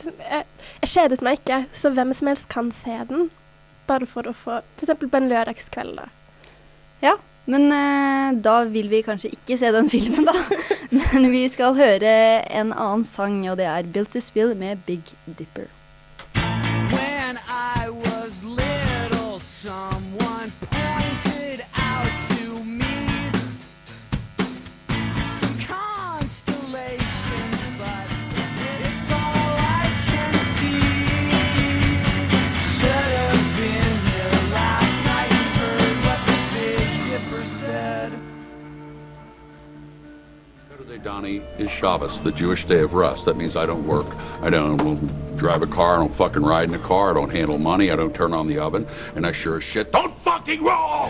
jeg, 0.05 0.43
jeg 0.83 0.89
kjedet 0.91 1.23
meg 1.25 1.39
ikke, 1.39 1.63
så 1.73 1.89
hvem 1.89 2.13
som 2.13 2.29
helst 2.29 2.45
kan 2.51 2.69
se 2.75 2.99
den. 3.09 3.31
Bare 3.87 4.07
for 4.09 4.27
å 4.27 4.35
få 4.35 4.59
F.eks. 4.77 4.93
på 4.99 5.19
en 5.19 5.29
lørdagskveld, 5.31 6.01
da. 6.01 6.09
Ja, 7.03 7.15
men 7.47 7.71
eh, 7.71 8.35
da 8.43 8.57
vil 8.67 8.89
vi 8.91 9.03
kanskje 9.05 9.31
ikke 9.37 9.57
se 9.59 9.71
den 9.71 9.89
filmen, 9.93 10.27
da. 10.27 10.35
men 10.91 11.29
vi 11.31 11.45
skal 11.51 11.77
høre 11.77 12.13
en 12.43 12.73
annen 12.75 13.07
sang, 13.07 13.39
og 13.51 13.57
det 13.61 13.69
er 13.71 13.87
'Built 13.87 14.11
to 14.15 14.23
Spill' 14.23 14.55
med 14.55 14.83
Big 14.85 15.15
Dipper. 15.25 15.71
Donnie, 41.07 41.41
is 41.57 41.71
Shabbos, 41.71 42.19
the 42.19 42.33
Jewish 42.33 42.65
day 42.65 42.81
of 42.81 42.93
rest. 42.93 43.23
That 43.27 43.37
means 43.37 43.55
I 43.55 43.65
don't 43.65 43.87
work. 43.87 44.07
I 44.41 44.49
don't 44.49 44.99
drive 45.37 45.61
a 45.61 45.65
car. 45.65 45.95
I 45.95 45.99
don't 45.99 46.13
fucking 46.13 46.43
ride 46.43 46.67
in 46.67 46.75
a 46.75 46.79
car. 46.79 47.11
I 47.11 47.13
don't 47.13 47.31
handle 47.31 47.57
money. 47.57 47.89
I 47.91 47.95
don't 47.95 48.13
turn 48.13 48.33
on 48.33 48.45
the 48.45 48.59
oven. 48.59 48.85
And 49.15 49.25
I 49.25 49.31
sure 49.31 49.55
as 49.55 49.63
shit 49.63 49.93
don't 49.93 50.13
fucking 50.25 50.61
roll! 50.61 51.07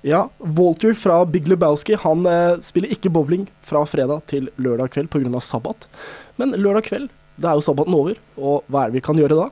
Ja, 0.00 0.30
Walter 0.38 0.94
fra 0.94 1.24
Big 1.26 1.48
Lebowski 1.48 1.94
han 1.94 2.26
eh, 2.26 2.58
spiller 2.58 2.88
ikke 2.88 3.10
bowling 3.10 3.50
fra 3.60 3.84
fredag 3.86 4.24
til 4.26 4.48
lørdag 4.56 4.96
kveld 4.96 5.10
pga. 5.10 5.40
sabbat. 5.40 5.88
Men 6.36 6.56
lørdag 6.56 6.88
kveld, 6.88 7.10
da 7.40 7.52
er 7.52 7.58
jo 7.60 7.64
sabbaten 7.64 7.94
over, 7.96 8.18
og 8.36 8.64
hva 8.68 8.84
er 8.84 8.92
det 8.92 8.98
vi 9.00 9.04
kan 9.08 9.18
gjøre 9.18 9.38
da? 9.38 9.48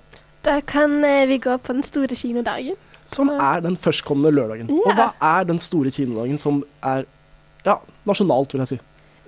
Da 0.47 0.59
kan 0.65 0.99
eh, 1.05 1.27
vi 1.29 1.39
gå 1.43 1.57
på 1.61 1.73
den 1.77 1.83
store 1.85 2.17
kinodagen. 2.17 2.77
Som 3.11 3.31
er 3.35 3.61
den 3.65 3.77
førstkommende 3.81 4.31
lørdagen. 4.37 4.69
Ja. 4.71 4.85
Og 4.87 4.95
hva 4.99 5.09
er 5.41 5.49
den 5.49 5.59
store 5.59 5.91
kinodagen 5.91 6.39
som 6.39 6.63
er 6.87 7.05
ja, 7.67 7.79
nasjonalt, 8.07 8.53
vil 8.55 8.63
jeg 8.63 8.71
si. 8.75 8.79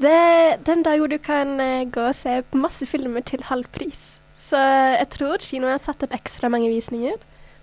Det 0.02 0.10
er 0.12 0.56
den 0.64 0.82
dag 0.86 0.98
hvor 1.02 1.10
du 1.10 1.18
kan 1.22 1.58
eh, 1.60 1.84
gå 1.90 2.08
og 2.10 2.16
se 2.16 2.40
masse 2.56 2.86
filmer 2.88 3.24
til 3.28 3.42
halv 3.48 3.66
pris. 3.74 4.16
Så 4.42 4.58
jeg 4.60 5.08
tror 5.16 5.42
kinoen 5.42 5.74
har 5.74 5.82
satt 5.82 6.02
opp 6.04 6.14
ekstra 6.16 6.48
mange 6.52 6.68
visninger. 6.72 7.18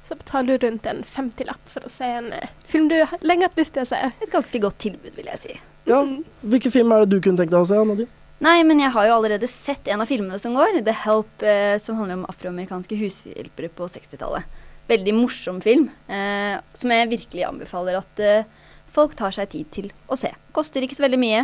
Så 0.09 0.15
betaler 0.17 0.57
du 0.57 0.65
rundt 0.67 0.87
en 0.89 1.03
50-lapp 1.05 1.65
for 1.69 1.85
å 1.85 1.91
se 1.93 2.07
en 2.19 2.31
eh, 2.33 2.49
film 2.65 2.87
du 2.89 2.95
har- 3.05 3.21
lenge 3.21 3.45
hatt 3.45 3.57
lyst 3.59 3.75
til 3.77 3.85
å 3.85 3.89
se. 3.89 3.99
Et 4.21 4.31
ganske 4.33 4.61
godt 4.63 4.79
tilbud, 4.81 5.11
vil 5.15 5.27
jeg 5.29 5.41
si. 5.41 5.57
Ja, 5.89 6.03
Hvilken 6.41 6.73
film 6.73 6.91
er 6.93 7.03
det 7.05 7.11
du 7.15 7.19
kunne 7.21 7.37
tenkt 7.39 7.53
deg 7.53 7.61
å 7.61 7.67
se, 7.69 7.77
Nadine? 7.85 8.09
Nei, 8.39 8.61
men 8.63 8.79
jeg 8.79 8.93
har 8.95 9.07
jo 9.09 9.17
allerede 9.17 9.47
sett 9.51 9.87
en 9.91 9.99
av 9.99 10.07
filmene 10.07 10.39
som 10.39 10.55
går, 10.55 10.79
The 10.87 10.95
Help, 11.01 11.43
eh, 11.43 11.75
som 11.81 11.97
handler 11.99 12.21
om 12.21 12.27
afroamerikanske 12.31 12.95
hushjelpere 12.95 13.71
på 13.75 13.87
60-tallet. 13.91 14.47
Veldig 14.89 15.15
morsom 15.17 15.59
film, 15.61 15.89
eh, 16.07 16.55
som 16.73 16.93
jeg 16.95 17.11
virkelig 17.11 17.43
anbefaler 17.49 17.99
at 17.99 18.23
eh, 18.23 18.47
folk 18.95 19.17
tar 19.19 19.35
seg 19.35 19.51
tid 19.51 19.73
til 19.75 19.91
å 20.07 20.17
se. 20.19 20.31
Koster 20.55 20.85
ikke 20.85 20.95
så 20.97 21.03
veldig 21.05 21.19
mye. 21.19 21.43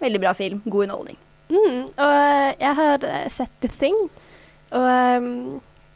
Veldig 0.00 0.22
bra 0.24 0.32
film, 0.36 0.64
god 0.64 0.88
underholdning. 0.88 1.20
Mm, 1.52 1.92
og 1.92 2.16
eh, 2.16 2.50
jeg 2.56 2.78
har 2.80 3.04
eh, 3.10 3.28
sett 3.32 3.52
The 3.60 3.70
Thing, 3.76 4.00
og 4.74 4.88
um, 4.88 5.30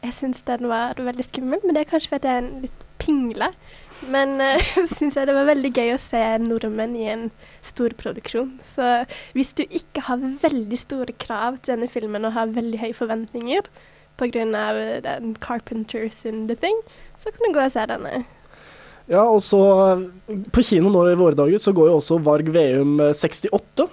jeg 0.05 0.15
syns 0.15 0.45
den 0.47 0.69
var 0.71 1.01
veldig 1.01 1.25
skummel, 1.25 1.65
men 1.65 1.75
det 1.75 1.87
er 1.87 1.91
kanskje 1.91 2.13
fordi 2.13 2.29
jeg 2.29 2.37
er 2.37 2.45
en 2.45 2.67
litt 2.67 2.85
pingle. 3.01 3.49
Men 4.07 4.39
uh, 4.45 4.71
syns 4.93 5.19
jeg 5.19 5.29
det 5.29 5.37
var 5.37 5.51
veldig 5.51 5.75
gøy 5.75 5.93
å 5.95 6.01
se 6.03 6.23
nordmenn 6.45 6.97
i 6.99 7.11
en 7.13 7.29
stor 7.67 7.95
produksjon. 7.99 8.57
Så 8.65 9.05
hvis 9.35 9.55
du 9.59 9.65
ikke 9.67 10.07
har 10.09 10.23
veldig 10.23 10.79
store 10.79 11.15
krav 11.19 11.61
til 11.63 11.77
denne 11.77 11.91
filmen 11.91 12.29
og 12.29 12.37
har 12.39 12.55
veldig 12.55 12.83
høye 12.85 12.97
forventninger 12.97 13.71
pga. 14.19 14.45
den 15.03 15.37
Carpenters 15.41 16.25
in 16.25 16.49
The 16.49 16.57
Thing, 16.57 16.83
så 17.19 17.31
kan 17.31 17.47
du 17.47 17.55
gå 17.55 17.65
og 17.65 17.73
se 17.73 17.87
denne. 17.87 18.25
Ja, 19.09 19.25
og 19.25 19.41
så 19.43 19.61
eh, 19.89 20.03
På 20.53 20.63
kino 20.63 20.91
nå 20.93 21.07
i 21.09 21.17
våre 21.17 21.37
dager 21.39 21.61
så 21.63 21.73
går 21.73 21.89
jo 21.89 22.01
også 22.01 22.19
Varg 22.25 22.51
Veum 22.53 22.99
eh, 23.01 23.15
68. 23.17 23.89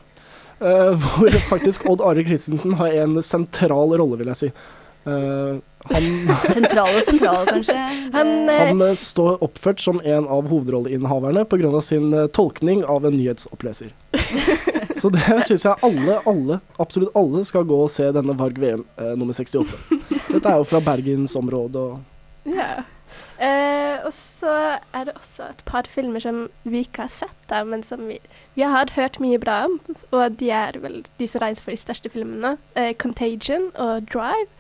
Uh, 0.56 0.96
hvor 1.04 1.36
faktisk 1.50 1.86
Odd 1.92 2.04
Are 2.06 2.24
Christensen 2.24 2.78
har 2.80 2.94
en 3.04 3.20
sentral 3.24 3.96
rolle, 4.00 4.20
vil 4.22 4.32
jeg 4.32 4.40
si. 4.40 4.52
Eh, 5.06 5.58
han, 5.94 6.06
Sentral 6.50 6.96
og 6.98 7.04
sentral, 7.06 7.44
kanskje. 7.50 7.76
Han, 8.16 8.32
eh, 8.50 8.62
han 8.72 8.82
eh, 8.82 8.96
står 8.98 9.44
oppført 9.46 9.84
som 9.84 10.02
en 10.02 10.26
av 10.32 10.50
hovedrolleinnehaverne 10.50 11.46
pga. 11.46 11.82
sin 11.82 12.10
tolkning 12.34 12.84
av 12.86 13.06
en 13.06 13.18
nyhetsoppleser. 13.18 13.94
Så 14.96 15.10
det 15.14 15.22
syns 15.46 15.66
jeg 15.68 15.76
alle, 15.86 16.18
alle, 16.26 16.60
absolutt 16.82 17.14
alle 17.20 17.44
skal 17.46 17.68
gå 17.68 17.78
og 17.84 17.92
se 17.92 18.08
denne 18.16 18.34
Varg 18.40 18.58
VM 18.58 18.86
eh, 18.98 19.14
nummer 19.20 19.36
68. 19.36 19.78
Dette 20.32 20.50
er 20.50 20.60
jo 20.62 20.68
fra 20.68 20.82
bergensområdet 20.82 21.82
og 21.82 22.52
Ja. 22.56 22.86
Eh, 23.36 24.00
og 24.08 24.14
så 24.16 24.52
er 24.96 25.08
det 25.08 25.16
også 25.18 25.50
et 25.50 25.62
par 25.68 25.88
filmer 25.92 26.24
som 26.24 26.46
vi 26.64 26.86
ikke 26.86 27.06
har 27.06 27.12
sett, 27.12 27.36
da, 27.52 27.66
men 27.68 27.84
som 27.84 28.06
vi, 28.08 28.22
vi 28.56 28.64
har 28.64 28.94
hørt 28.96 29.20
mye 29.20 29.40
bra 29.40 29.66
om. 29.68 29.76
Og 30.16 30.38
de 30.40 30.50
er 30.56 30.80
vel 30.80 31.02
de 31.20 31.28
som 31.28 31.44
regnes 31.44 31.62
for 31.64 31.76
de 31.76 31.82
største 31.82 32.12
filmene. 32.12 32.56
Eh, 32.76 32.94
'Contagion' 32.96 33.74
og 33.76 34.08
'Drive'. 34.08 34.52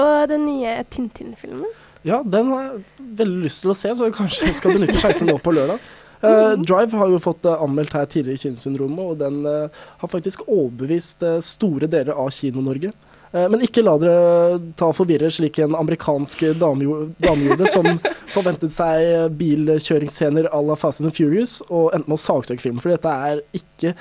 Og 0.00 0.28
den 0.30 0.46
nye 0.48 0.76
Tintin-filmen. 0.90 1.68
Ja, 2.06 2.22
den 2.26 2.48
har 2.50 2.62
jeg 2.64 3.10
veldig 3.20 3.42
lyst 3.44 3.62
til 3.62 3.72
å 3.72 3.76
se, 3.78 3.92
så 3.94 4.08
jeg 4.08 4.16
kanskje 4.16 4.50
skal 4.56 4.74
benytte 4.74 4.98
sjansen 4.98 5.28
nå 5.30 5.36
på 5.42 5.54
lørdag. 5.54 5.82
Uh, 6.22 6.54
Drive 6.66 6.98
har 6.98 7.10
jo 7.10 7.20
fått 7.22 7.46
uh, 7.46 7.62
anmeldt 7.62 7.94
her 7.96 8.08
tidligere 8.10 8.38
i 8.38 8.42
Kinosyndromet, 8.42 9.12
og 9.12 9.20
den 9.22 9.40
uh, 9.46 9.86
har 10.02 10.10
faktisk 10.10 10.44
overbevist 10.48 11.24
store 11.46 11.90
deler 11.90 12.14
av 12.16 12.30
Kino-Norge. 12.34 12.94
Men 13.32 13.62
ikke 13.64 13.80
la 13.80 13.94
dere 13.96 14.58
ta 14.76 14.90
og 14.90 14.98
forvirre 14.98 15.30
slik 15.32 15.56
en 15.64 15.72
amerikansk 15.72 16.42
dame 16.60 16.84
gjorde, 16.84 17.70
som 17.72 17.86
forventet 18.34 18.74
seg 18.74 19.32
bilkjøringsscener 19.38 20.50
à 20.52 20.60
la 20.60 20.76
Fast 20.76 21.00
and 21.00 21.16
Furious, 21.16 21.62
og 21.70 21.94
endte 21.96 22.12
med 22.12 22.18
å 22.18 22.20
saksøke 22.20 22.60
filmen. 22.60 22.82
For 22.84 22.92
dette 22.92 23.08
er 23.08 23.40
ikke 23.56 23.94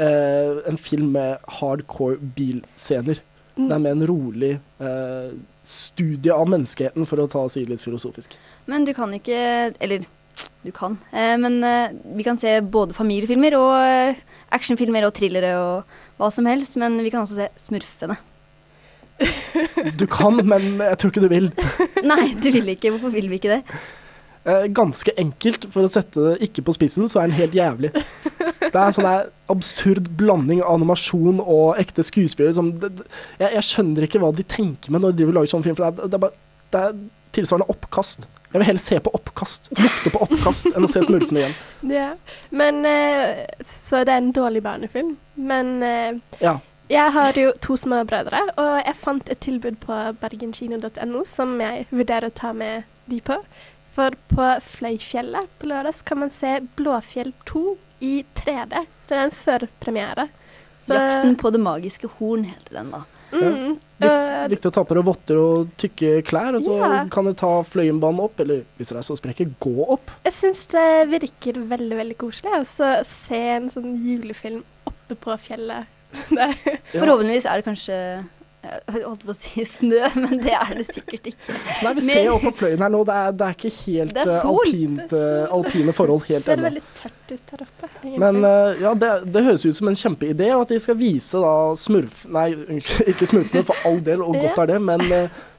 en 0.00 0.80
film 0.80 1.12
med 1.18 1.36
hardcore 1.58 2.16
bilscener. 2.38 3.20
Det 3.58 3.74
er 3.74 3.82
med 3.82 3.96
en 3.96 4.06
rolig 4.06 4.52
eh, 4.54 5.32
studie 5.66 6.34
av 6.34 6.46
menneskeheten, 6.50 7.06
for 7.08 7.22
å 7.22 7.26
ta 7.30 7.42
si 7.50 7.64
litt 7.66 7.82
filosofisk. 7.82 8.38
Men 8.70 8.86
du 8.86 8.94
kan 8.96 9.10
ikke 9.16 9.40
Eller 9.82 10.06
du 10.62 10.70
kan. 10.74 10.98
Eh, 11.12 11.34
men 11.40 11.58
eh, 11.64 11.90
vi 12.14 12.26
kan 12.26 12.38
se 12.38 12.60
både 12.62 12.94
familiefilmer 12.94 13.56
og 13.58 13.74
eh, 13.82 14.22
actionfilmer 14.54 15.06
og 15.08 15.14
thrillere 15.18 15.52
og 15.58 16.00
hva 16.18 16.30
som 16.34 16.46
helst. 16.50 16.78
Men 16.80 16.98
vi 17.02 17.12
kan 17.14 17.24
også 17.24 17.38
se 17.40 17.50
Smurfene. 17.68 18.18
Du 19.98 20.06
kan, 20.06 20.38
men 20.46 20.78
jeg 20.78 20.98
tror 21.00 21.10
ikke 21.10 21.24
du 21.24 21.32
vil. 21.32 21.48
Nei, 22.10 22.34
du 22.38 22.52
vil 22.54 22.74
ikke. 22.74 22.92
Hvorfor 22.94 23.10
vil 23.14 23.30
vi 23.30 23.40
ikke 23.40 23.56
det? 23.56 23.80
Eh, 24.48 24.66
ganske 24.72 25.12
enkelt, 25.18 25.66
for 25.74 25.84
å 25.84 25.90
sette 25.90 26.22
det 26.22 26.48
ikke 26.48 26.62
på 26.68 26.74
spissen, 26.76 27.08
så 27.10 27.20
er 27.20 27.30
den 27.30 27.38
helt 27.40 27.56
jævlig. 27.58 27.90
Det 28.72 28.80
er 28.80 28.86
en 28.90 28.96
sånn 28.96 29.30
absurd 29.54 30.08
blanding 30.20 30.62
av 30.62 30.74
animasjon 30.78 31.38
og 31.44 31.78
ekte 31.80 32.04
skuespillere 32.04 32.54
som 32.56 32.72
det, 32.82 32.90
jeg, 33.40 33.52
jeg 33.54 33.64
skjønner 33.68 34.06
ikke 34.08 34.20
hva 34.22 34.32
de 34.36 34.44
tenker 34.44 34.92
med 34.94 35.04
når 35.04 35.16
de 35.18 35.28
lager 35.32 35.52
sånn 35.54 35.64
film, 35.64 35.76
for 35.78 35.88
det 35.88 36.04
er, 36.04 36.10
det 36.12 36.18
er, 36.18 36.22
bare, 36.26 36.66
det 36.74 36.82
er 36.88 36.98
tilsvarende 37.38 37.68
oppkast. 37.72 38.26
Jeg 38.48 38.60
vil 38.62 38.66
heller 38.70 38.80
se 38.80 38.96
på 39.04 39.10
oppkast, 39.12 39.66
lukte 39.76 40.12
på 40.14 40.20
oppkast, 40.24 40.70
enn 40.72 40.86
å 40.86 40.88
se 40.88 41.02
smurfene 41.04 41.42
igjen. 41.42 41.56
Ja. 41.98 42.06
Men 42.50 42.78
eh, 42.88 43.42
Så 43.84 44.00
det 44.08 44.14
er 44.14 44.22
en 44.22 44.32
dårlig 44.36 44.62
barnefilm. 44.64 45.16
Men 45.36 45.74
eh, 45.84 46.16
Ja. 46.40 46.54
jeg 46.88 47.12
har 47.12 47.36
jo 47.36 47.52
to 47.60 47.76
små 47.76 48.00
brødre, 48.08 48.40
og 48.56 48.78
jeg 48.86 48.96
fant 48.96 49.28
et 49.28 49.42
tilbud 49.44 49.76
på 49.84 49.98
bergenkino.no 50.22 51.24
som 51.28 51.58
jeg 51.60 51.84
vurderer 51.92 52.30
å 52.32 52.36
ta 52.40 52.54
med 52.56 52.88
de 53.12 53.20
på. 53.24 53.36
For 53.98 54.16
på 54.32 54.48
Fløyfjellet 54.64 55.52
på 55.60 55.68
lørdag 55.68 56.00
kan 56.08 56.20
man 56.24 56.32
se 56.32 56.56
Blåfjell 56.78 57.32
2 57.50 57.62
i 58.00 58.24
3D. 58.34 58.84
Så 59.06 59.14
det 59.14 59.18
er 59.18 59.24
en 59.28 59.30
førpremiere. 59.44 60.28
Så- 60.80 60.94
'Jakten 60.94 61.36
på 61.36 61.50
det 61.52 61.60
magiske 61.60 62.08
horn' 62.18 62.44
heter 62.44 62.72
den, 62.78 62.90
da. 62.90 63.02
Mm. 63.30 63.78
ja. 64.00 64.08
øh, 64.08 64.48
viktig 64.48 64.70
å 64.70 64.72
ta 64.72 64.84
på 64.84 64.94
deg 64.96 65.04
votter 65.04 65.36
og 65.36 65.68
tykke 65.76 66.22
klær, 66.24 66.54
og 66.56 66.62
så 66.64 66.78
Ja. 66.78 67.04
kan 67.10 67.24
du 67.26 67.32
ta 67.34 67.62
Fløyenbanen 67.62 68.20
opp, 68.24 68.40
eller 68.40 68.64
hvis 68.78 68.88
dere 68.88 68.98
er 69.00 69.02
så 69.02 69.18
sprekke, 69.18 69.52
gå 69.60 69.84
opp. 69.90 70.10
Jeg 70.24 70.32
syns 70.32 70.66
det 70.72 71.10
virker 71.10 71.52
veldig 71.68 71.96
veldig 71.98 72.16
koselig 72.16 72.54
altså, 72.54 73.00
å 73.02 73.04
se 73.04 73.36
en 73.36 73.68
sånn 73.68 73.98
julefilm 74.02 74.62
oppe 74.86 75.14
på 75.14 75.36
fjellet. 75.38 75.86
Forhåpentligvis 76.94 77.44
er 77.44 77.60
det 77.60 77.64
kanskje 77.66 77.98
jeg 78.58 79.04
holdt 79.04 79.22
på 79.22 79.30
å 79.30 79.36
si 79.38 79.62
snø, 79.68 80.00
men 80.18 80.40
det 80.42 80.54
er 80.56 80.72
det 80.80 80.86
sikkert 80.88 81.28
ikke. 81.30 81.54
Nei, 81.84 81.92
vi 81.98 82.04
ser 82.08 82.24
jo 82.26 82.34
opp 82.38 82.46
på 82.48 82.52
Fløyen 82.58 82.82
her 82.82 82.90
nå, 82.92 83.02
det 83.06 83.18
er, 83.22 83.36
det 83.38 83.46
er 83.46 83.56
ikke 83.56 83.72
helt 83.76 84.16
Det 84.16 84.24
er 84.24 84.32
eh, 84.34 84.48
alpint, 84.50 85.14
eh, 85.18 85.44
alpine 85.58 85.94
forhold 85.94 86.24
helt 86.26 86.46
ser 86.46 86.56
ennå. 86.56 86.66
veldig 86.66 86.82
tørt 86.98 87.32
ut 87.32 87.52
der 87.52 87.62
oppe. 87.64 87.90
egentlig. 87.92 88.22
Men 88.24 88.48
eh, 88.50 88.82
ja, 88.82 88.94
det, 89.04 89.12
det 89.36 89.44
høres 89.46 89.66
ut 89.68 89.78
som 89.78 89.92
en 89.92 90.00
kjempeidé, 90.02 90.50
og 90.56 90.64
at 90.66 90.74
de 90.74 90.80
skal 90.82 90.98
vise 90.98 91.44
da 91.44 91.54
smurf... 91.78 92.24
Nei, 92.34 92.48
ikke 93.12 93.30
smurfene 93.30 93.64
for 93.68 93.88
all 93.88 94.02
del, 94.04 94.24
og 94.26 94.40
godt 94.42 94.64
er 94.64 94.72
det, 94.74 94.80
men 94.90 95.06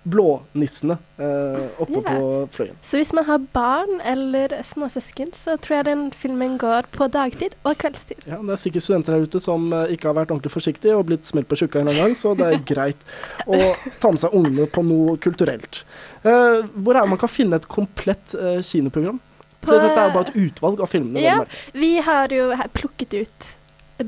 blånissene 0.03 0.95
eh, 1.17 1.65
oppe 1.81 1.99
yeah. 1.99 2.05
på 2.07 2.47
Fløyen. 2.53 2.77
Så 2.81 2.99
hvis 2.99 3.11
man 3.15 3.25
har 3.27 3.41
barn 3.53 3.99
eller 4.07 4.53
små 4.67 4.87
søsken, 4.91 5.33
så 5.35 5.57
tror 5.59 5.79
jeg 5.79 5.87
den 5.89 6.03
filmen 6.15 6.57
går 6.61 6.87
på 6.95 7.09
dagtid 7.11 7.55
og 7.63 7.77
kveldstid. 7.81 8.23
Ja, 8.29 8.39
Det 8.39 8.55
er 8.55 8.61
sikkert 8.63 8.85
studenter 8.85 9.17
her 9.17 9.27
ute 9.27 9.41
som 9.43 9.69
eh, 9.75 9.95
ikke 9.95 10.09
har 10.09 10.17
vært 10.21 10.33
ordentlig 10.33 10.53
forsiktige 10.53 10.97
og 10.97 11.07
blitt 11.11 11.27
smelt 11.27 11.49
på 11.51 11.59
tjukka 11.59 11.83
en 11.83 11.93
gang, 11.93 12.15
så 12.17 12.33
det 12.39 12.47
er 12.47 12.63
greit 12.73 13.03
å 13.45 13.59
ta 13.99 14.13
med 14.13 14.23
seg 14.23 14.35
ungene 14.39 14.69
på 14.71 14.85
noe 14.87 15.17
kulturelt. 15.21 15.83
Eh, 16.23 16.61
hvor 16.75 16.95
er 16.95 17.03
det 17.03 17.15
man 17.15 17.21
kan 17.21 17.31
finne 17.31 17.59
et 17.59 17.69
komplett 17.69 18.35
kinoprogram? 18.63 19.19
For 19.59 19.75
På- 19.75 19.81
dette 19.83 19.99
er 19.99 20.07
jo 20.07 20.15
bare 20.15 20.29
et 20.29 20.37
utvalg 20.47 20.79
av 20.79 20.87
filmene. 20.87 21.23
Ja, 21.23 21.39
vi 21.75 21.97
har 21.99 22.31
jo 22.31 22.53
plukket 22.73 23.17
ut 23.19 23.49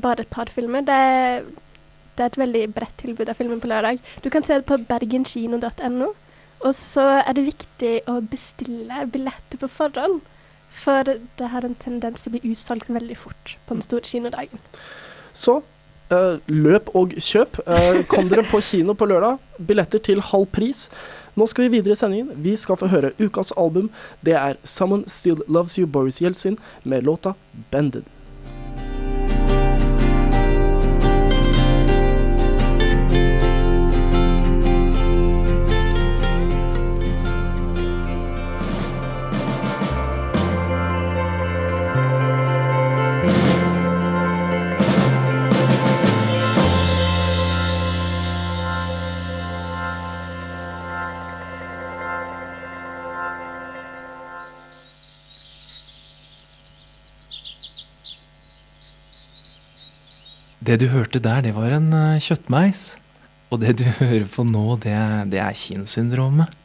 bare 0.00 0.24
et 0.24 0.30
par 0.30 0.48
filmer. 0.48 0.80
Det 0.86 0.94
er, 0.96 1.42
det 2.16 2.24
er 2.24 2.30
et 2.32 2.40
veldig 2.42 2.64
bredt 2.76 2.98
tilbud 3.00 3.30
av 3.30 3.38
filmen 3.38 3.60
på 3.60 3.70
lørdag. 3.70 4.02
Du 4.24 4.28
kan 4.30 4.44
se 4.44 4.58
det 4.60 4.68
på 4.68 4.78
bergenkino.no. 4.88 6.12
Og 6.62 6.74
så 6.78 7.04
er 7.22 7.34
det 7.34 7.48
viktig 7.48 7.92
å 8.10 8.20
bestille 8.22 9.06
billetter 9.10 9.58
på 9.58 9.70
forhånd. 9.70 10.20
For 10.72 11.04
det 11.04 11.48
har 11.52 11.66
en 11.66 11.76
tendens 11.76 12.22
til 12.22 12.32
å 12.32 12.36
bli 12.36 12.52
utsolgt 12.52 12.92
veldig 12.92 13.16
fort 13.18 13.56
på 13.66 13.76
den 13.76 13.84
store 13.84 14.08
kinodagen. 14.08 14.62
Så 15.32 15.58
uh, 16.12 16.38
løp 16.46 16.92
og 16.96 17.16
kjøp. 17.18 17.60
Uh, 17.66 18.04
kom 18.08 18.30
dere 18.30 18.46
på 18.48 18.62
kino 18.64 18.96
på 18.96 19.08
lørdag. 19.10 19.42
Billetter 19.58 20.00
til 20.04 20.22
halv 20.32 20.48
pris. 20.54 20.86
Nå 21.36 21.48
skal 21.48 21.66
vi 21.66 21.78
videre 21.78 21.96
i 21.96 22.00
sendingen. 22.00 22.32
Vi 22.44 22.56
skal 22.60 22.78
få 22.80 22.88
høre 22.92 23.14
ukas 23.20 23.52
album. 23.56 23.90
Det 24.24 24.36
er 24.36 24.56
'Someone 24.64 25.08
Still 25.08 25.42
Loves 25.48 25.78
You', 25.78 25.86
Boris 25.86 26.20
Jeltsin, 26.22 26.58
med 26.84 27.04
låta 27.04 27.34
'Bended'. 27.72 28.21
Det 60.62 60.78
du 60.78 60.88
hørte 60.92 61.18
der, 61.22 61.42
det 61.42 61.54
var 61.56 61.74
en 61.74 61.92
eh, 61.92 62.20
kjøttmeis. 62.22 62.96
Og 63.50 63.60
det 63.62 63.78
du 63.80 63.84
hører 64.00 64.26
på 64.30 64.44
nå, 64.46 64.76
det, 64.82 64.96
det 65.32 65.40
er 65.42 65.56
kinosyndromet. 65.58 66.58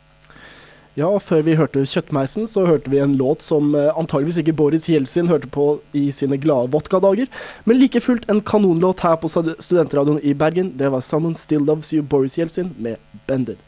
Ja, 0.97 1.11
før 1.21 1.43
vi 1.45 1.53
hørte 1.53 1.83
Kjøttmeisen, 1.85 2.47
så 2.49 2.63
hørte 2.65 2.89
vi 2.89 2.97
en 2.97 3.11
låt 3.19 3.43
som 3.45 3.67
eh, 3.77 3.91
antageligvis 4.01 4.39
ikke 4.41 4.55
Boris 4.57 4.87
Jeltsin 4.89 5.27
hørte 5.29 5.45
på 5.53 5.65
i 5.93 6.07
sine 6.09 6.39
glade 6.41 6.71
vodkadager, 6.73 7.29
men 7.69 7.77
like 7.77 8.01
fullt 8.01 8.25
en 8.33 8.39
kanonlåt 8.41 9.03
her 9.05 9.13
på 9.21 9.29
stud- 9.29 9.53
Studentradioen 9.61 10.17
i 10.25 10.33
Bergen. 10.33 10.71
Det 10.79 10.89
var 10.89 11.05
'Someone 11.05 11.37
Still 11.37 11.61
Loves 11.69 11.93
You', 11.93 12.01
Boris 12.01 12.39
Jeltsin 12.39 12.73
med 12.79 12.97
'Bended'. 13.27 13.61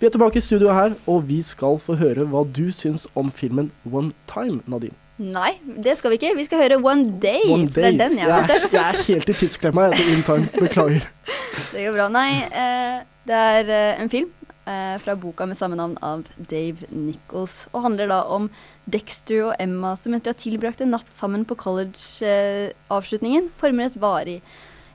Vi 0.00 0.06
er 0.06 0.10
tilbake 0.10 0.40
i 0.40 0.40
studio 0.40 0.72
her, 0.72 0.96
og 1.06 1.28
vi 1.28 1.42
skal 1.42 1.76
få 1.78 1.98
høre 2.00 2.24
hva 2.24 2.46
du 2.48 2.72
syns 2.72 3.06
om 3.14 3.28
filmen 3.30 3.70
'One 3.84 4.12
Time', 4.26 4.64
Nadine. 4.66 4.96
Nei, 5.20 5.52
det 5.84 5.98
skal 5.98 6.14
vi 6.14 6.16
ikke. 6.16 6.32
Vi 6.38 6.46
skal 6.48 6.62
høre 6.62 6.80
One 6.80 7.18
Day. 7.20 7.44
One 7.52 7.68
day. 7.68 7.92
det 7.92 8.06
er 8.06 8.08
den 8.08 8.18
har 8.22 8.46
jeg, 8.48 8.56
er, 8.56 8.68
jeg 8.72 8.80
er 8.80 9.00
helt 9.04 9.32
i 9.32 9.34
tidsklemma, 9.42 9.90
jeg, 9.90 9.98
til 10.00 10.12
In 10.14 10.22
Time. 10.24 10.48
Beklager. 10.56 11.08
Det 11.74 11.84
går 11.84 11.92
bra. 11.94 12.06
Nei, 12.12 12.30
eh, 12.48 13.02
det 13.28 13.36
er 13.36 13.68
eh, 13.70 14.00
en 14.00 14.08
film 14.10 14.30
eh, 14.64 14.96
fra 15.02 15.14
boka 15.20 15.44
med 15.46 15.58
samme 15.58 15.76
navn 15.78 15.98
av 16.02 16.24
Dave 16.50 16.88
Nichols. 16.88 17.66
Og 17.74 17.84
handler 17.84 18.08
da 18.10 18.22
om 18.32 18.48
Dexter 18.90 19.50
og 19.50 19.54
Emma 19.60 19.92
som 20.00 20.16
etter 20.16 20.32
å 20.32 20.34
ha 20.34 20.40
tilbrakt 20.40 20.80
en 20.80 20.94
natt 20.96 21.12
sammen 21.14 21.44
på 21.46 21.58
college-avslutningen, 21.60 23.52
former 23.60 23.90
et 23.90 24.00
varig 24.00 24.40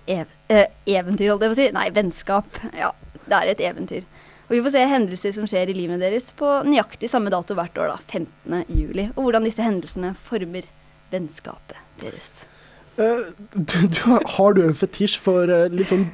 ev 0.09 0.25
eh, 0.49 0.67
eventyr, 0.89 1.31
holdt 1.31 1.45
jeg 1.45 1.53
på 1.53 1.57
å 1.57 1.61
si. 1.61 1.69
Nei, 1.77 1.87
vennskap. 1.93 2.61
Ja, 2.73 2.91
det 3.25 3.39
er 3.39 3.53
et 3.53 3.63
eventyr. 3.69 4.09
Og 4.45 4.53
vi 4.53 4.61
får 4.65 4.75
se 4.75 4.81
hendelser 4.91 5.33
som 5.33 5.47
skjer 5.49 5.71
i 5.71 5.75
livet 5.77 6.01
deres 6.03 6.27
på 6.37 6.49
nøyaktig 6.67 7.09
samme 7.09 7.31
dato 7.33 7.55
hvert 7.57 7.77
år, 7.81 7.95
da, 7.95 7.97
15. 8.13 8.65
juli. 8.69 9.07
Og 9.15 9.25
hvordan 9.27 9.47
disse 9.47 9.63
hendelsene 9.65 10.11
former 10.27 10.67
vennskapet 11.13 11.79
deres. 12.03 12.27
Uh, 12.95 13.25
du, 13.51 13.73
du, 13.91 13.97
har- 14.37 14.53
du 14.55 14.61
en 14.63 14.77
fetisj 14.77 15.17
for 15.19 15.49
uh, 15.51 15.65
litt 15.67 15.89
sånn 15.91 16.05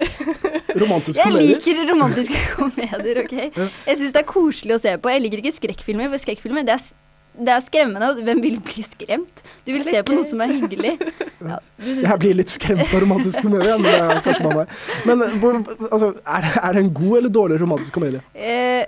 romantisk 0.81 1.19
Jeg 1.19 1.35
liker 1.35 1.83
romantiske 1.91 2.39
komedier, 2.55 3.19
OK? 3.25 3.35
Jeg 3.53 3.99
syns 3.99 4.15
det 4.15 4.23
er 4.23 4.29
koselig 4.31 4.77
å 4.77 4.81
se 4.81 4.95
på. 4.97 5.11
Jeg 5.13 5.21
liker 5.27 5.43
ikke 5.43 5.53
skrekkfilmer, 5.59 6.09
for 6.13 6.23
skrekkfilmer 6.23 6.65
det 6.65 6.77
er, 6.79 6.87
det 7.31 7.53
er 7.53 7.63
skremmende. 7.63 8.09
og 8.11 8.23
Hvem 8.25 8.41
vil 8.43 8.57
bli 8.63 8.83
skremt? 8.83 9.43
Du 9.65 9.71
vil 9.71 9.85
se 9.87 10.01
på 10.03 10.15
noe 10.15 10.27
som 10.27 10.43
er 10.43 10.55
hyggelig. 10.57 10.95
Ja, 11.41 11.55
du 11.81 11.87
Jeg 11.89 12.19
blir 12.21 12.35
litt 12.37 12.51
skremt 12.53 12.83
av 12.83 12.99
romantisk 13.01 13.41
komedie, 13.45 13.73
men 13.81 13.87
det 13.87 13.93
er 13.97 14.19
kanskje 14.21 14.43
bare 14.45 14.59
meg. 14.59 14.73
Men 15.09 15.23
hvor, 15.41 15.55
altså, 15.87 16.11
er, 16.21 16.45
det, 16.45 16.51
er 16.61 16.75
det 16.75 16.83
en 16.83 16.91
god 16.99 17.15
eller 17.17 17.33
dårlig 17.33 17.57
romantisk 17.63 17.97
komedie? 17.97 18.21
Eh, 18.37 18.83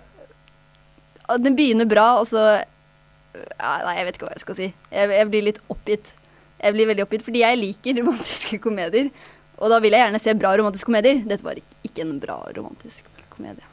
den 1.41 1.57
begynner 1.57 1.89
bra, 1.89 2.05
og 2.19 2.27
så 2.29 2.43
ja, 2.59 3.71
Nei, 3.87 3.95
jeg 3.97 4.05
vet 4.05 4.19
ikke 4.19 4.27
hva 4.27 4.35
jeg 4.35 4.43
skal 4.45 4.59
si. 4.59 4.69
Jeg, 4.93 5.09
jeg 5.17 5.31
blir 5.31 5.47
litt 5.47 5.63
oppgitt. 5.73 6.13
Jeg 6.61 6.77
blir 6.77 6.91
veldig 6.91 7.07
oppgitt 7.07 7.25
fordi 7.25 7.41
jeg 7.41 7.61
liker 7.63 7.97
romantiske 8.03 8.61
komedier. 8.67 9.09
Og 9.57 9.73
da 9.73 9.81
vil 9.81 9.97
jeg 9.97 10.05
gjerne 10.05 10.21
se 10.21 10.37
bra 10.37 10.53
romantiske 10.59 10.91
komedier. 10.91 11.25
Dette 11.25 11.45
var 11.47 11.57
ikke 11.57 12.05
en 12.05 12.17
bra 12.21 12.37
romantisk 12.53 13.25
komedie. 13.33 13.65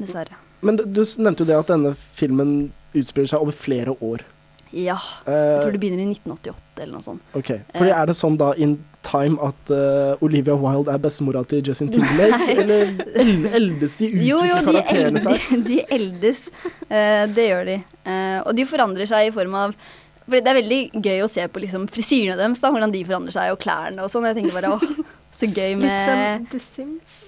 Dessverre. 0.00 0.42
Men 0.66 0.78
du, 0.78 0.88
du 0.90 1.02
nevnte 1.22 1.46
jo 1.46 1.52
det 1.52 1.58
at 1.58 1.70
denne 1.70 1.94
filmen 2.18 2.72
utspiller 2.94 3.28
seg 3.32 3.42
over 3.44 3.52
flere 3.56 3.94
år. 4.00 4.24
Ja. 4.72 4.94
Eh, 5.28 5.32
Jeg 5.34 5.62
tror 5.66 5.74
det 5.74 5.80
begynner 5.82 6.00
i 6.00 6.14
1988 6.14 6.80
eller 6.80 6.92
noe 6.96 7.04
sånt. 7.04 7.22
Ok, 7.36 7.50
fordi 7.74 7.90
Eh. 7.90 7.98
Er 8.00 8.06
det 8.08 8.14
sånn 8.16 8.38
da 8.40 8.54
in 8.56 8.78
time 9.04 9.36
at 9.44 9.70
uh, 9.74 10.14
Olivia 10.24 10.54
Wilde 10.56 10.88
er 10.94 10.98
bestemora 11.02 11.42
til 11.44 11.60
Justin 11.66 11.90
Timberlake? 11.92 12.38
Nei. 12.38 12.54
eller 12.62 12.92
el 13.20 13.32
eldes 13.58 13.98
de, 14.00 14.08
Jo, 14.24 14.38
jo, 14.46 14.54
i 14.56 14.62
de, 14.62 14.70
karakterene 14.70 15.20
eld, 15.20 15.26
seg? 15.26 15.50
de, 15.50 15.62
de 15.68 15.80
eldes. 15.98 16.46
Uh, 16.88 17.26
det 17.36 17.48
gjør 17.50 17.68
de. 17.68 17.76
Uh, 18.06 18.38
og 18.46 18.54
de 18.56 18.64
forandrer 18.70 19.10
seg 19.10 19.28
i 19.28 19.34
form 19.34 19.58
av 19.60 19.74
For 20.22 20.38
det 20.38 20.48
er 20.54 20.60
veldig 20.62 20.80
gøy 21.02 21.20
å 21.26 21.28
se 21.28 21.44
på 21.52 21.60
liksom, 21.66 21.84
frisyrene 21.92 22.38
deres, 22.40 22.62
da, 22.62 22.70
hvordan 22.72 22.94
de 22.94 23.04
forandrer 23.04 23.34
seg, 23.36 23.52
og 23.52 23.60
klærne 23.60 24.06
og 24.06 24.08
sånn. 24.14 24.24
Jeg 24.30 24.38
tenker 24.40 24.54
bare 24.56 24.72
åh, 24.78 24.88
så 25.34 25.50
gøy 25.52 25.74
med 25.82 25.90
Litt 25.90 26.08
som 26.08 26.46
The 26.54 26.62
Sims. 26.62 27.18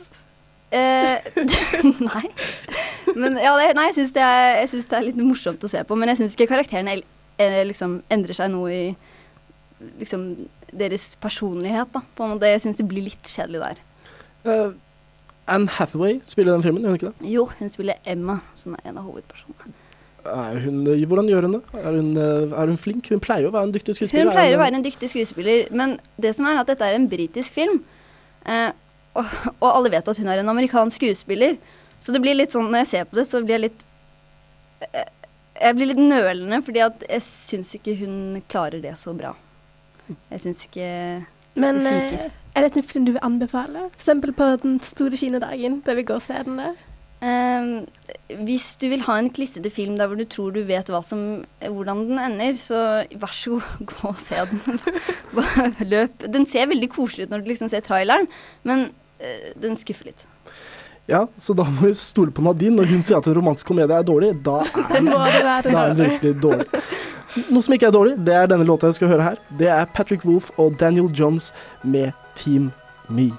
Eh, 0.74 1.18
nei. 2.10 2.28
Men 3.14 3.38
ja, 3.38 3.54
det, 3.60 3.72
nei, 3.78 3.88
jeg 3.92 3.98
syns 4.00 4.14
det, 4.16 4.28
det 4.90 4.98
er 4.98 5.06
litt 5.08 5.20
morsomt 5.20 5.64
å 5.64 5.70
se 5.70 5.82
på. 5.86 5.98
Men 5.98 6.10
jeg 6.12 6.22
syns 6.22 6.36
ikke 6.36 6.50
karakterene 6.54 6.98
eh, 6.98 7.60
liksom 7.68 8.00
endrer 8.12 8.38
seg 8.38 8.50
noe 8.54 8.72
i 8.72 8.86
liksom 10.00 10.32
deres 10.74 11.12
personlighet, 11.22 11.92
da. 11.94 12.02
På 12.16 12.26
en 12.26 12.34
måte. 12.34 12.50
Jeg 12.50 12.64
syns 12.64 12.80
det 12.80 12.88
blir 12.90 13.06
litt 13.06 13.30
kjedelig 13.30 13.62
der. 13.62 13.84
Uh, 14.44 14.74
Anne 15.50 15.70
Hathaway 15.70 16.18
spiller 16.24 16.56
den 16.56 16.64
filmen, 16.64 16.84
gjør 16.84 16.94
hun 16.94 17.00
ikke 17.00 17.12
det? 17.12 17.32
Jo, 17.34 17.48
hun 17.58 17.72
spiller 17.72 18.00
Emma, 18.08 18.40
som 18.58 18.76
er 18.76 18.90
en 18.90 19.00
av 19.00 19.08
hovedpersonene. 19.08 19.74
Er 20.24 20.56
hun, 20.64 20.86
hvordan 21.04 21.26
gjør 21.28 21.44
hun 21.44 21.58
det? 21.58 21.62
Er 21.76 21.96
hun, 21.98 22.06
er 22.16 22.70
hun 22.70 22.78
flink? 22.80 23.10
Hun 23.12 23.20
pleier 23.20 23.50
å 23.50 23.52
være 23.52 23.68
en 23.68 23.74
dyktig 23.74 23.92
skuespiller. 23.98 24.30
Hun 24.30 24.32
pleier 24.32 24.54
Er 24.54 24.56
å 24.56 24.62
være 24.62 24.78
en 24.80 24.86
dyktig 24.86 25.10
skuespiller, 25.12 25.66
men 25.76 25.98
det 26.16 26.32
som 26.38 26.48
er 26.48 26.62
at 26.62 26.70
dette 26.70 26.86
er 26.86 26.96
en 26.96 27.04
britisk 27.12 27.52
film. 27.52 27.82
Eh, 28.48 28.70
og, 29.14 29.34
og 29.60 29.68
alle 29.70 29.92
vet 29.94 30.08
at 30.10 30.20
hun 30.20 30.30
er 30.30 30.42
en 30.42 30.52
amerikansk 30.52 31.02
skuespiller. 31.02 31.58
Så 32.02 32.12
det 32.12 32.20
blir 32.24 32.36
litt 32.36 32.54
sånn, 32.54 32.68
når 32.70 32.84
jeg 32.84 32.90
ser 32.90 33.08
på 33.08 33.18
det, 33.18 33.26
så 33.30 33.40
blir 33.44 33.56
jeg 33.56 33.66
litt 33.68 33.84
eh, 34.90 35.10
Jeg 35.62 35.78
blir 35.78 35.92
litt 35.92 36.02
nølende, 36.02 36.60
fordi 36.66 36.82
at 36.84 37.04
jeg 37.08 37.24
syns 37.26 37.74
ikke 37.78 37.96
hun 38.02 38.16
klarer 38.50 38.82
det 38.82 38.96
så 39.00 39.14
bra. 39.16 39.32
Jeg 40.32 40.42
syns 40.42 40.66
ikke 40.66 40.88
Men 41.56 41.78
det 41.80 41.92
eh, 41.92 42.08
funker. 42.10 42.32
er 42.54 42.66
dette 42.66 42.82
en 42.82 42.88
film 42.90 43.06
du 43.06 43.14
vil 43.14 43.24
anbefale? 43.24 43.86
Eksempel 43.94 44.34
på 44.36 44.50
den 44.64 44.80
store 44.84 45.20
kinodagen. 45.20 45.78
Bør 45.86 46.00
vi 46.00 46.08
gå 46.10 46.18
og 46.18 46.26
se 46.26 46.42
den 46.44 46.60
der? 46.60 46.74
Um, 47.24 47.86
hvis 48.44 48.74
du 48.76 48.90
vil 48.90 49.00
ha 49.06 49.14
en 49.16 49.30
klissete 49.32 49.70
film 49.72 49.94
der 49.96 50.10
hvor 50.10 50.18
du 50.18 50.26
tror 50.28 50.50
du 50.52 50.58
vet 50.68 50.90
som, 51.06 51.44
hvordan 51.62 52.02
den 52.10 52.18
ender, 52.20 52.58
så 52.60 53.06
vær 53.16 53.32
så 53.32 53.54
god, 53.56 53.86
gå 53.94 54.10
og 54.10 54.20
se 54.20 54.42
den. 54.50 54.82
Løp. 55.94 56.26
Den 56.34 56.44
ser 56.44 56.68
veldig 56.68 56.90
koselig 56.92 57.24
ut 57.24 57.32
når 57.32 57.46
du 57.46 57.48
liksom 57.54 57.70
ser 57.72 57.86
traileren, 57.86 58.28
men 58.68 58.90
den 59.60 59.76
skuffer 59.80 60.10
litt. 60.10 60.26
Ja, 61.10 61.26
så 61.36 61.52
da 61.56 61.66
må 61.68 61.88
vi 61.88 61.94
stole 61.98 62.32
på 62.32 62.44
Nadine. 62.44 62.78
Når 62.78 62.88
hun 62.94 63.02
sier 63.04 63.20
at 63.20 63.28
en 63.28 63.36
romantisk 63.36 63.68
komedie 63.68 63.98
er 63.98 64.06
dårlig, 64.08 64.32
da 64.44 64.60
er 64.64 64.94
den, 64.94 65.10
da 65.12 65.82
er 65.90 65.98
virkelig 65.98 66.36
dårlig. 66.40 66.68
Noe 67.50 67.64
som 67.66 67.74
ikke 67.74 67.90
er 67.90 67.96
dårlig, 67.96 68.14
det 68.24 68.36
er 68.38 68.50
denne 68.50 68.66
låta 68.68 68.88
jeg 68.88 69.00
skal 69.00 69.10
høre 69.10 69.30
her. 69.32 69.40
Det 69.58 69.68
er 69.68 69.88
Patrick 69.92 70.24
Wolff 70.24 70.52
og 70.56 70.78
Daniel 70.80 71.10
Johns 71.12 71.50
med 71.82 72.14
Team 72.38 72.70
Me. 73.10 73.32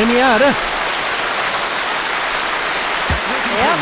Premiere. 0.00 0.48
Ja. 3.60 3.72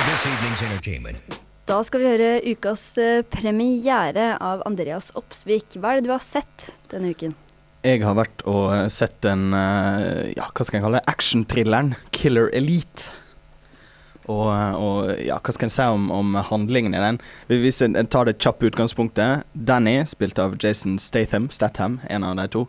Da 1.69 1.77
skal 1.87 2.03
vi 2.03 2.09
høre 2.09 2.31
ukas 2.49 2.83
eh, 2.99 3.21
premiere 3.23 4.33
av 4.43 4.65
Andreas 4.67 5.13
Opsvik. 5.19 5.77
Hva 5.79 5.93
er 5.93 6.01
det 6.01 6.09
du 6.09 6.15
har 6.15 6.25
sett 6.25 6.73
denne 6.91 7.13
uken? 7.15 7.37
Jeg 7.87 8.03
har 8.03 8.19
vært 8.19 8.43
og 8.51 8.67
eh, 8.75 8.89
sett 8.91 9.15
den 9.23 9.53
eh, 9.55 10.33
ja, 10.33 10.49
hva 10.51 10.67
skal 10.67 10.81
jeg 10.81 10.87
kalle 10.89 10.99
det, 10.99 11.07
actionthrilleren 11.13 11.95
Killer 12.11 12.51
Elite. 12.51 13.13
Og, 14.27 14.51
og 14.51 15.15
ja, 15.23 15.39
hva 15.39 15.55
skal 15.55 15.71
jeg 15.71 15.77
si 15.77 15.87
om, 15.87 16.11
om 16.13 16.35
handlingen 16.51 16.99
i 16.99 17.05
den? 17.05 17.23
Hvis 17.47 17.79
jeg 17.85 17.95
tar 18.11 18.27
det 18.27 18.41
kjappe 18.43 18.73
utgangspunktet. 18.73 19.47
Danny, 19.55 20.01
spilt 20.11 20.43
av 20.43 20.59
Jason 20.59 20.99
Statham, 21.01 21.47
Statham, 21.55 22.01
en 22.11 22.27
av 22.27 22.35
de 22.37 22.45
to, 22.53 22.67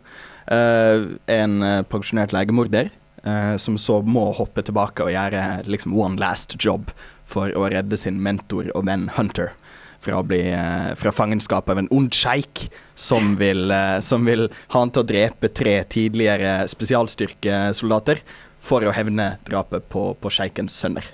uh, 0.48 1.10
en 1.28 1.60
pensjonert 1.92 2.32
legemorder. 2.32 2.88
Eh, 3.24 3.56
som 3.56 3.78
så 3.78 4.00
må 4.02 4.30
hoppe 4.36 4.64
tilbake 4.66 5.04
og 5.04 5.14
gjøre 5.14 5.62
liksom 5.70 5.96
one 5.96 6.20
last 6.20 6.56
job 6.58 6.92
for 7.28 7.52
å 7.56 7.68
redde 7.70 7.98
sin 8.00 8.20
mentor 8.22 8.70
og 8.74 8.86
venn 8.88 9.08
Hunter 9.16 9.52
fra, 10.00 10.18
å 10.18 10.26
bli, 10.26 10.40
eh, 10.52 10.90
fra 10.96 11.12
fangenskap 11.12 11.68
av 11.70 11.78
en 11.82 11.90
ond 11.92 12.12
sjeik 12.14 12.68
som 12.94 13.34
vil, 13.42 13.70
eh, 13.70 14.00
som 14.04 14.24
vil 14.28 14.48
ha 14.72 14.78
han 14.82 14.92
til 14.92 15.04
å 15.04 15.10
drepe 15.12 15.52
tre 15.52 15.80
tidligere 15.84 16.64
spesialstyrkesoldater 16.72 18.24
for 18.60 18.84
å 18.84 18.92
hevne 18.96 19.34
drapet 19.48 19.88
på, 19.92 20.10
på 20.20 20.32
sjeikens 20.32 20.76
sønner. 20.76 21.06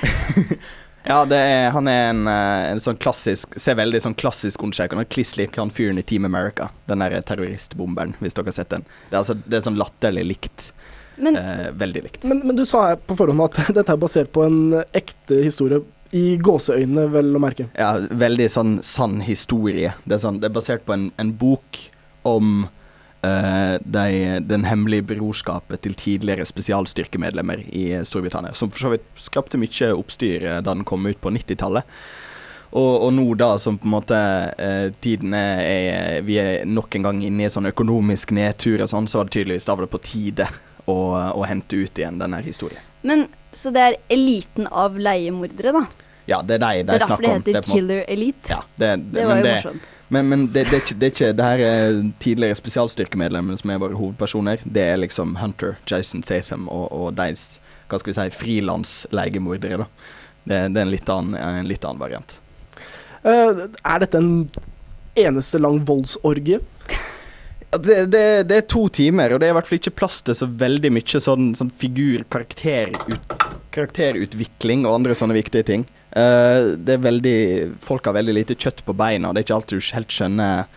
Ja, 1.04 1.24
det 1.28 1.36
er, 1.36 1.70
han 1.74 1.88
er 1.88 2.06
en, 2.10 2.26
eh, 2.26 2.70
en 2.72 2.80
sånn 2.80 2.96
klassisk 2.96 3.58
Ser 3.60 3.76
veldig 3.76 4.00
sånn 4.00 4.16
klassisk 4.16 4.62
ond 4.64 4.74
ut. 4.80 5.08
Kliss 5.12 5.36
lik 5.36 5.56
han 5.60 5.70
fyren 5.70 5.98
i 6.00 6.02
Team 6.02 6.24
America. 6.24 6.70
Den 6.88 7.04
der 7.04 7.20
terroristbomberen, 7.20 8.14
hvis 8.20 8.34
dere 8.34 8.48
har 8.48 8.56
sett 8.56 8.70
den. 8.70 8.84
Det 9.10 9.16
er, 9.16 9.20
altså, 9.20 9.36
det 9.44 9.58
er 9.58 9.66
sånn 9.68 9.76
latterlig 9.80 10.24
likt. 10.24 10.72
Men- 11.16 11.36
eh, 11.36 11.70
veldig 11.72 12.02
likt. 12.02 12.24
Men, 12.24 12.40
men 12.46 12.56
du 12.56 12.64
sa 12.66 12.88
her 12.88 12.96
på 12.96 13.16
forhånd 13.16 13.44
at 13.44 13.74
dette 13.78 13.92
er 13.92 14.00
basert 14.00 14.32
på 14.32 14.46
en 14.46 14.82
ekte 14.92 15.42
historie. 15.44 15.82
I 16.14 16.36
gåseøynene, 16.38 17.08
vel 17.10 17.34
å 17.34 17.40
merke. 17.42 17.66
Ja, 17.74 17.96
veldig 17.98 18.46
sånn 18.52 18.76
sann 18.86 19.18
historie. 19.26 19.94
Det 20.06 20.14
er, 20.14 20.22
sånn, 20.22 20.38
det 20.38 20.46
er 20.46 20.54
basert 20.54 20.84
på 20.86 20.94
en, 20.94 21.08
en 21.18 21.32
bok 21.34 21.80
om 22.22 22.68
de, 23.24 24.40
den 24.44 24.66
hemmelige 24.68 25.06
brorskapet 25.14 25.84
til 25.84 25.96
tidligere 25.98 26.46
spesialstyrkemedlemmer 26.48 27.64
i 27.70 27.86
Storbritannia. 28.04 28.54
Som 28.54 28.72
for 28.72 28.86
så 28.86 28.92
vidt 28.94 29.06
skapte 29.20 29.60
mye 29.60 29.90
oppstyr 29.94 30.44
eh, 30.44 30.60
da 30.64 30.74
den 30.74 30.86
kom 30.88 31.06
ut 31.06 31.20
på 31.20 31.32
90-tallet. 31.34 31.88
Og, 32.74 32.92
og 33.06 33.10
nå 33.14 33.26
da 33.38 33.52
som 33.62 33.76
på 33.78 33.86
en 33.86 33.94
måte 33.94 34.18
eh, 34.58 34.88
tiden 35.04 35.34
er, 35.38 36.22
Vi 36.26 36.38
er 36.42 36.64
nok 36.66 36.96
en 36.96 37.06
gang 37.06 37.20
inne 37.22 37.46
i 37.46 37.52
sånn 37.52 37.70
økonomisk 37.70 38.34
nedtur 38.34 38.82
og 38.82 38.90
sånn, 38.90 39.06
så 39.06 39.20
var 39.20 39.28
det 39.28 39.36
tydeligvis 39.38 39.68
da 39.68 39.76
var 39.76 39.86
det 39.86 39.94
på 39.94 40.02
tide 40.02 40.48
å, 40.90 40.98
å 41.38 41.44
hente 41.46 41.78
ut 41.78 42.00
igjen 42.00 42.18
denne 42.20 42.42
historien. 42.44 42.82
Men 43.06 43.28
Så 43.54 43.70
det 43.70 43.82
er 43.84 44.00
eliten 44.10 44.66
av 44.66 44.96
leiemordere, 44.98 45.70
da? 45.76 46.03
Ja, 46.28 46.40
det 46.42 46.56
er 46.56 46.62
de 46.62 46.84
Det 46.84 46.94
er 46.94 47.04
derfor 47.04 47.22
det 47.22 47.32
heter 47.32 47.58
er 47.58 47.66
på 47.66 47.72
Killer 47.72 48.04
Elite? 48.08 48.48
Ja, 48.48 48.60
det, 48.78 48.92
Det 49.14 49.26
var 49.26 49.36
jo 49.36 49.44
det, 49.44 49.52
morsomt. 49.52 49.90
Men, 50.08 50.28
men 50.28 50.46
det, 50.46 50.66
det, 50.70 50.72
er 50.72 50.82
ikke, 50.82 50.94
det 51.00 51.06
er 51.06 51.12
ikke 51.12 51.32
Det 51.32 51.44
her 51.44 51.64
er 51.66 52.10
tidligere 52.20 52.54
spesialstyrkemedlemmer 52.54 53.56
som 53.56 53.70
er 53.70 53.80
våre 53.82 53.98
hovedpersoner. 53.98 54.62
Det 54.64 54.82
er 54.82 54.96
liksom 55.00 55.36
Hunter, 55.40 55.74
Jason 55.90 56.22
Satham 56.22 56.68
og, 56.68 56.92
og 56.92 57.16
deres 57.16 57.60
hva 57.88 58.00
skal 58.00 58.12
vi 58.12 58.16
si, 58.16 58.36
frilanslegemordere. 58.38 59.86
Det, 60.44 60.60
det 60.72 60.80
er 60.80 60.86
en 60.86 60.92
litt 60.92 61.10
annen, 61.12 61.36
en 61.36 61.68
litt 61.68 61.84
annen 61.84 62.00
variant. 62.00 62.38
Uh, 63.24 63.68
er 63.84 64.00
dette 64.04 64.20
en 64.20 64.32
eneste 65.16 65.60
lang 65.60 65.80
voldsorgie? 65.86 66.60
Det, 67.80 68.06
det, 68.12 68.24
det 68.50 68.56
er 68.56 68.66
to 68.70 68.86
timer, 68.92 69.34
og 69.34 69.40
det 69.40 69.48
er 69.48 69.54
i 69.54 69.56
hvert 69.56 69.68
fall 69.68 69.80
ikke 69.80 69.96
plass 69.98 70.20
til 70.26 70.36
så 70.36 70.46
veldig 70.46 70.92
mye 70.94 71.20
sånn, 71.22 71.52
sånn 71.58 71.72
figur, 71.80 72.24
karakterut, 72.32 73.36
karakterutvikling 73.74 74.84
og 74.86 75.00
andre 75.00 75.16
sånne 75.18 75.36
viktige 75.36 75.66
ting. 75.70 75.86
Uh, 76.14 76.76
det 76.78 76.94
er 76.94 77.00
veldig 77.02 77.38
Folk 77.82 78.06
har 78.06 78.14
veldig 78.14 78.36
lite 78.36 78.54
kjøtt 78.54 78.84
på 78.86 78.94
beina, 78.94 79.32
det 79.32 79.40
er 79.40 79.46
ikke 79.48 79.56
alltid 79.56 79.80
du 79.80 79.88
helt 79.96 80.12
skjønner 80.14 80.68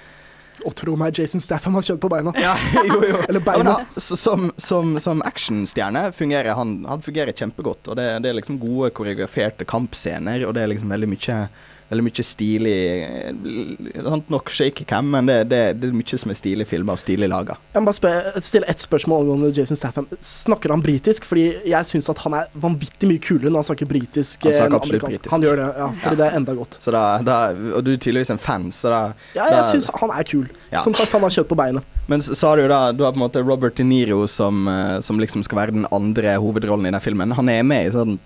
Og 0.65 0.73
tro 0.73 0.95
meg, 0.97 1.13
Jason 1.13 1.43
Statham 1.43 1.77
har 1.77 1.85
kjøtt 1.85 2.01
på 2.01 2.09
beina. 2.09 2.33
Ja, 2.41 2.55
jo, 2.87 2.97
jo. 3.05 3.19
Eller 3.29 3.43
beina. 3.45 3.75
som 4.01 4.49
som, 4.57 4.95
som 5.03 5.21
actionstjerne 5.21 6.07
fungerer 6.17 6.57
han, 6.57 6.79
han 6.89 7.05
fungerer 7.05 7.37
kjempegodt. 7.37 7.85
Og 7.85 7.99
det, 7.99 8.07
det 8.25 8.31
er 8.31 8.39
liksom 8.39 8.57
gode 8.63 8.89
koreograferte 8.97 9.67
kampscener, 9.69 10.47
og 10.47 10.57
det 10.57 10.65
er 10.65 10.73
liksom 10.73 10.89
veldig 10.95 11.11
mye 11.13 11.41
Veldig 11.87 12.03
mye 12.03 12.23
stilig 12.27 12.73
eh, 13.07 14.01
sant, 14.03 14.29
Nok 14.33 14.49
shaky 14.51 14.83
cam, 14.89 15.07
men 15.13 15.29
det, 15.29 15.37
det, 15.51 15.59
det 15.79 15.87
er 15.87 15.93
mye 15.95 16.19
som 16.19 16.33
er 16.33 16.37
stilige 16.39 16.67
filmer 16.67 16.97
og 16.97 16.99
stilig 16.99 17.29
laga. 17.31 17.55
Jeg 17.73 17.83
må 17.83 17.87
bare 17.89 17.97
spørre, 17.99 18.41
stille 18.43 18.67
ett 18.67 18.83
spørsmål 18.83 19.23
angående 19.23 19.51
Jason 19.55 19.79
Statham. 19.79 20.07
Snakker 20.19 20.73
han 20.75 20.83
britisk? 20.83 21.25
Fordi 21.29 21.45
jeg 21.71 21.87
syns 21.87 22.09
at 22.11 22.19
han 22.25 22.35
er 22.41 22.49
vanvittig 22.59 23.07
mye 23.11 23.23
kulere 23.23 23.51
når 23.53 23.61
han 23.63 23.69
snakker 23.69 23.89
britisk. 23.93 24.43
Han 24.43 24.51
eh, 24.51 24.59
snakker 24.59 24.79
absolutt 24.81 25.05
britisk. 25.07 25.31
Han 25.31 25.47
gjør 25.47 25.61
det, 25.63 25.69
ja. 25.79 25.89
Fordi 26.03 26.15
Ja. 26.17 26.19
det 26.23 26.27
er 26.27 26.37
enda 26.41 26.57
godt. 26.59 26.77
Så 26.83 26.91
da, 26.95 27.03
da, 27.23 27.37
og 27.77 27.83
du 27.87 27.93
er 27.93 27.99
tydeligvis 28.03 28.33
en 28.35 28.41
fan, 28.49 28.67
så 28.75 28.91
da 28.91 29.01
Ja, 29.37 29.47
jeg 29.57 29.65
syns 29.71 29.89
han 30.01 30.11
er 30.11 30.27
kul. 30.27 30.47
Ja. 30.73 30.83
Som 30.83 30.93
sagt, 30.97 31.15
han 31.15 31.23
har 31.23 31.31
kjøtt 31.39 31.47
på 31.51 31.55
beinet. 31.59 31.83
Men 32.11 32.19
så 32.23 32.35
så 32.35 32.51
har 32.51 32.59
du 32.59 32.67
da 32.67 32.91
Du 32.91 33.03
har 33.03 33.11
på 33.15 33.19
en 33.21 33.25
måte 33.25 33.41
Robert 33.43 33.75
De 33.79 33.83
Niro 33.87 34.25
som, 34.27 34.67
eh, 34.67 34.99
som 35.01 35.19
liksom 35.19 35.43
skal 35.47 35.57
være 35.63 35.71
den 35.79 35.87
andre 35.91 36.35
hovedrollen 36.35 36.87
i 36.87 36.91
den 36.91 37.03
filmen. 37.03 37.31
Han 37.35 37.49
er 37.49 37.63
med 37.63 37.87
i 37.87 37.95
sånn 37.95 38.19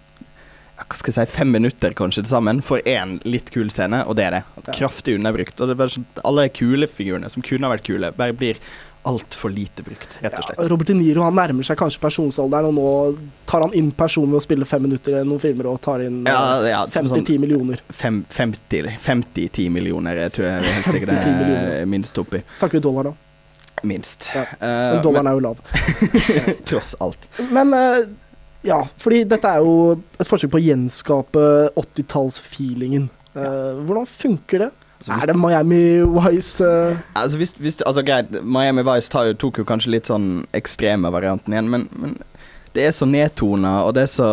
hva 0.87 0.97
skal 0.99 1.13
jeg 1.13 1.27
si, 1.29 1.37
fem 1.37 1.51
minutter 1.53 1.93
kanskje 1.97 2.23
til 2.25 2.31
sammen 2.33 2.61
for 2.65 2.79
én 2.87 3.17
litt 3.27 3.51
kul 3.53 3.69
scene, 3.73 4.03
og 4.07 4.15
det 4.19 4.25
er 4.29 4.37
det. 4.39 4.43
Kraftig 4.77 5.17
underbrukt. 5.19 5.59
Og 5.61 5.69
er 5.73 5.79
bare 5.79 5.93
sånn, 5.97 6.05
alle 6.25 6.47
de 6.47 6.55
kule 6.57 6.87
figurene 6.89 7.29
som 7.31 7.43
kunne 7.45 7.67
ha 7.67 7.75
vært 7.75 7.85
kule, 7.87 8.11
bare 8.17 8.33
blir 8.37 8.59
altfor 9.09 9.49
lite 9.49 9.81
brukt, 9.81 10.19
rett 10.21 10.35
og 10.37 10.43
slett. 10.45 10.59
Robert 10.69 10.91
De 10.91 10.93
Niro 10.93 11.23
han 11.25 11.33
nærmer 11.33 11.65
seg 11.65 11.79
kanskje 11.79 11.97
pensjonsalderen, 12.03 12.67
og 12.69 12.75
nå 12.77 13.29
tar 13.49 13.63
han 13.65 13.73
inn 13.73 13.87
personen 13.97 14.29
ved 14.29 14.37
å 14.37 14.45
spille 14.45 14.67
fem 14.69 14.83
minutter 14.85 15.15
i 15.17 15.23
noen 15.25 15.41
filmer 15.41 15.71
og 15.71 15.79
tar 15.81 16.03
inn 16.05 16.19
Ja, 16.29 16.59
eh, 16.61 16.67
ja, 16.69 16.83
50-10 16.85 17.09
sånn- 17.09 17.39
millioner. 17.41 17.81
50 17.89 18.91
50-10 19.01 19.71
millioner, 19.73 20.21
jeg 20.27 20.35
tror 20.37 20.45
jeg 20.51 20.69
helt 20.75 20.91
sikkert 20.93 21.15
det 21.15 21.81
er 21.81 21.85
minst 21.89 22.21
oppi. 22.21 22.43
Snakker 22.53 22.77
vi 22.77 22.83
dollar, 22.85 23.09
da? 23.09 23.13
Minst. 23.83 24.29
Ja. 24.35 24.41
Eh, 24.61 24.93
Men 24.93 25.01
dollaren 25.01 25.27
er 25.31 25.33
jo 25.33 25.41
lav. 25.47 25.57
Tross 26.69 26.93
alt. 27.01 27.25
Men 27.49 27.73
eh, 27.73 28.03
ja, 28.67 28.81
fordi 29.01 29.23
dette 29.29 29.47
er 29.49 29.63
jo 29.65 29.97
et 30.19 30.27
forsøk 30.29 30.51
på 30.53 30.59
å 30.59 30.65
gjenskape 30.65 31.45
80-tallsfeelingen. 31.79 33.09
Uh, 33.35 33.79
hvordan 33.87 34.07
funker 34.09 34.65
det? 34.67 34.71
Altså, 35.01 35.15
er 35.17 35.31
det 35.31 35.37
Miami 35.39 35.83
Vice 36.13 36.61
uh... 36.61 36.97
Altså, 37.17 37.39
hvis, 37.41 37.55
hvis, 37.57 37.79
altså 37.89 38.03
greit, 38.05 38.35
Miami 38.45 38.83
Vice 38.85 39.09
tar 39.09 39.31
jo, 39.31 39.37
tok 39.41 39.61
jo 39.63 39.65
kanskje 39.65 39.95
litt 39.95 40.11
sånn 40.11 40.43
ekstreme 40.53 41.09
varianten 41.13 41.55
igjen, 41.55 41.71
men, 41.73 41.87
men 41.97 42.19
det 42.75 42.83
er 42.85 42.93
så 42.95 43.07
nedtona, 43.09 43.71
og 43.83 43.95
det 43.97 44.03
er 44.05 44.11
så 44.13 44.27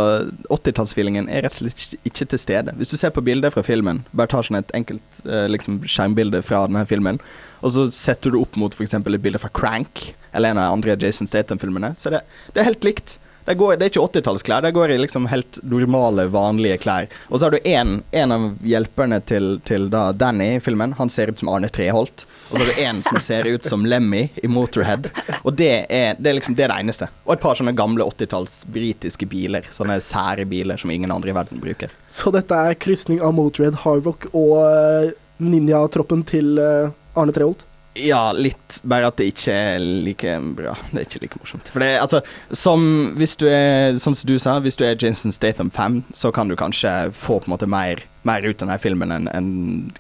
80-tallsfeelingen 0.53 1.31
er 1.33 1.47
rett 1.47 1.57
og 1.57 1.63
slett 1.65 1.79
ikke- 1.81 2.11
ikke 2.11 2.27
til 2.35 2.43
stede. 2.43 2.75
Hvis 2.79 2.93
du 2.93 2.97
ser 3.01 3.11
på 3.17 3.25
bilder 3.25 3.51
fra 3.51 3.65
filmen, 3.67 4.05
bare 4.13 4.31
tar 4.31 4.45
sånn 4.47 4.61
et 4.61 4.75
enkelt 4.77 5.23
uh, 5.25 5.47
liksom 5.51 5.81
skjermbilde 5.89 6.43
fra 6.47 6.67
denne 6.69 6.85
filmen, 6.87 7.19
og 7.65 7.73
så 7.75 7.89
setter 7.91 8.31
du 8.31 8.43
opp 8.43 8.61
mot 8.61 8.77
f.eks. 8.77 8.95
et 8.95 9.09
bilde 9.25 9.41
fra 9.43 9.51
Crank, 9.51 10.13
eller 10.35 10.53
en 10.53 10.61
av 10.61 10.69
de 10.69 10.77
andre 10.77 10.99
Jason 11.01 11.27
Statham-filmene, 11.27 11.95
så 11.99 12.13
det, 12.13 12.23
det 12.53 12.63
er 12.63 12.71
helt 12.71 12.85
likt. 12.87 13.17
Det, 13.49 13.55
går, 13.55 13.77
det 13.81 13.87
er 13.87 13.89
ikke 13.89 14.03
80-tallsklær, 14.05 14.61
det 14.61 14.75
går 14.77 14.91
i 14.93 14.97
liksom 15.01 15.25
helt 15.33 15.57
normale, 15.65 16.27
vanlige 16.29 16.77
klær. 16.83 17.07
Og 17.31 17.39
så 17.39 17.47
har 17.47 17.55
du 17.55 17.71
en, 17.71 18.03
en 18.13 18.35
av 18.35 18.43
hjelperne 18.61 19.23
til, 19.25 19.55
til 19.65 19.87
da 19.89 20.11
Danny 20.13 20.51
i 20.59 20.61
filmen. 20.61 20.93
Han 20.99 21.09
ser 21.09 21.33
ut 21.33 21.41
som 21.41 21.49
Arne 21.49 21.71
Treholt. 21.73 22.27
Og 22.51 22.59
så 22.59 22.67
har 22.67 22.69
du 22.69 22.83
en 22.83 23.01
som 23.07 23.17
ser 23.25 23.49
ut 23.49 23.65
som 23.65 23.87
Lemmy 23.89 24.27
i 24.45 24.51
Motorhead. 24.53 25.09
Og 25.49 25.57
det 25.57 25.71
er, 25.89 26.21
det 26.21 26.29
er 26.29 26.37
liksom 26.37 26.59
det, 26.59 26.67
er 26.67 26.75
det 26.75 26.77
eneste. 26.85 27.09
Og 27.25 27.39
et 27.39 27.47
par 27.47 27.57
sånne 27.57 27.73
gamle 27.79 28.05
80-talls 28.05 28.59
britiske 28.69 29.31
biler. 29.33 29.65
Sånne 29.73 29.97
sære 30.05 30.45
biler 30.53 30.77
som 30.77 30.93
ingen 30.93 31.17
andre 31.17 31.33
i 31.33 31.39
verden 31.41 31.65
bruker. 31.65 31.97
Så 32.05 32.29
dette 32.37 32.53
er 32.53 32.77
krysning 32.77 33.25
av 33.25 33.33
Motorhead, 33.39 33.81
Hardrock 33.87 34.29
og 34.35 34.59
eh, 34.61 35.17
ninjatroppen 35.41 36.29
til 36.29 36.61
eh, 36.61 36.93
Arne 37.17 37.33
Treholt? 37.33 37.65
Ja, 37.99 38.33
litt. 38.33 38.79
Bare 38.89 39.09
at 39.11 39.19
det 39.19 39.29
ikke 39.33 39.55
er 39.55 39.79
like 39.83 40.35
bra. 40.57 40.75
Det 40.93 41.01
er 41.01 41.07
ikke 41.07 41.23
like 41.25 41.41
morsomt. 41.41 41.71
For 41.73 41.83
det 41.83 41.89
er 41.95 42.03
altså 42.05 42.21
Som 42.55 43.15
hvis 43.19 43.37
du 43.41 43.47
er 43.51 43.99
Sånn 44.01 44.17
som 44.19 44.29
du 44.29 44.37
sa, 44.43 44.59
hvis 44.63 44.79
du 44.79 44.85
er 44.87 44.99
Jason 45.01 45.35
Statham-fan, 45.35 46.03
så 46.17 46.33
kan 46.35 46.51
du 46.51 46.57
kanskje 46.59 46.93
få 47.17 47.41
på 47.41 47.49
en 47.49 47.55
måte 47.57 47.69
mer, 47.71 48.03
mer 48.29 48.45
ut 48.47 48.55
av 48.57 48.67
denne 48.67 48.79
filmen 48.83 49.15
enn 49.15 49.31
en 49.33 49.49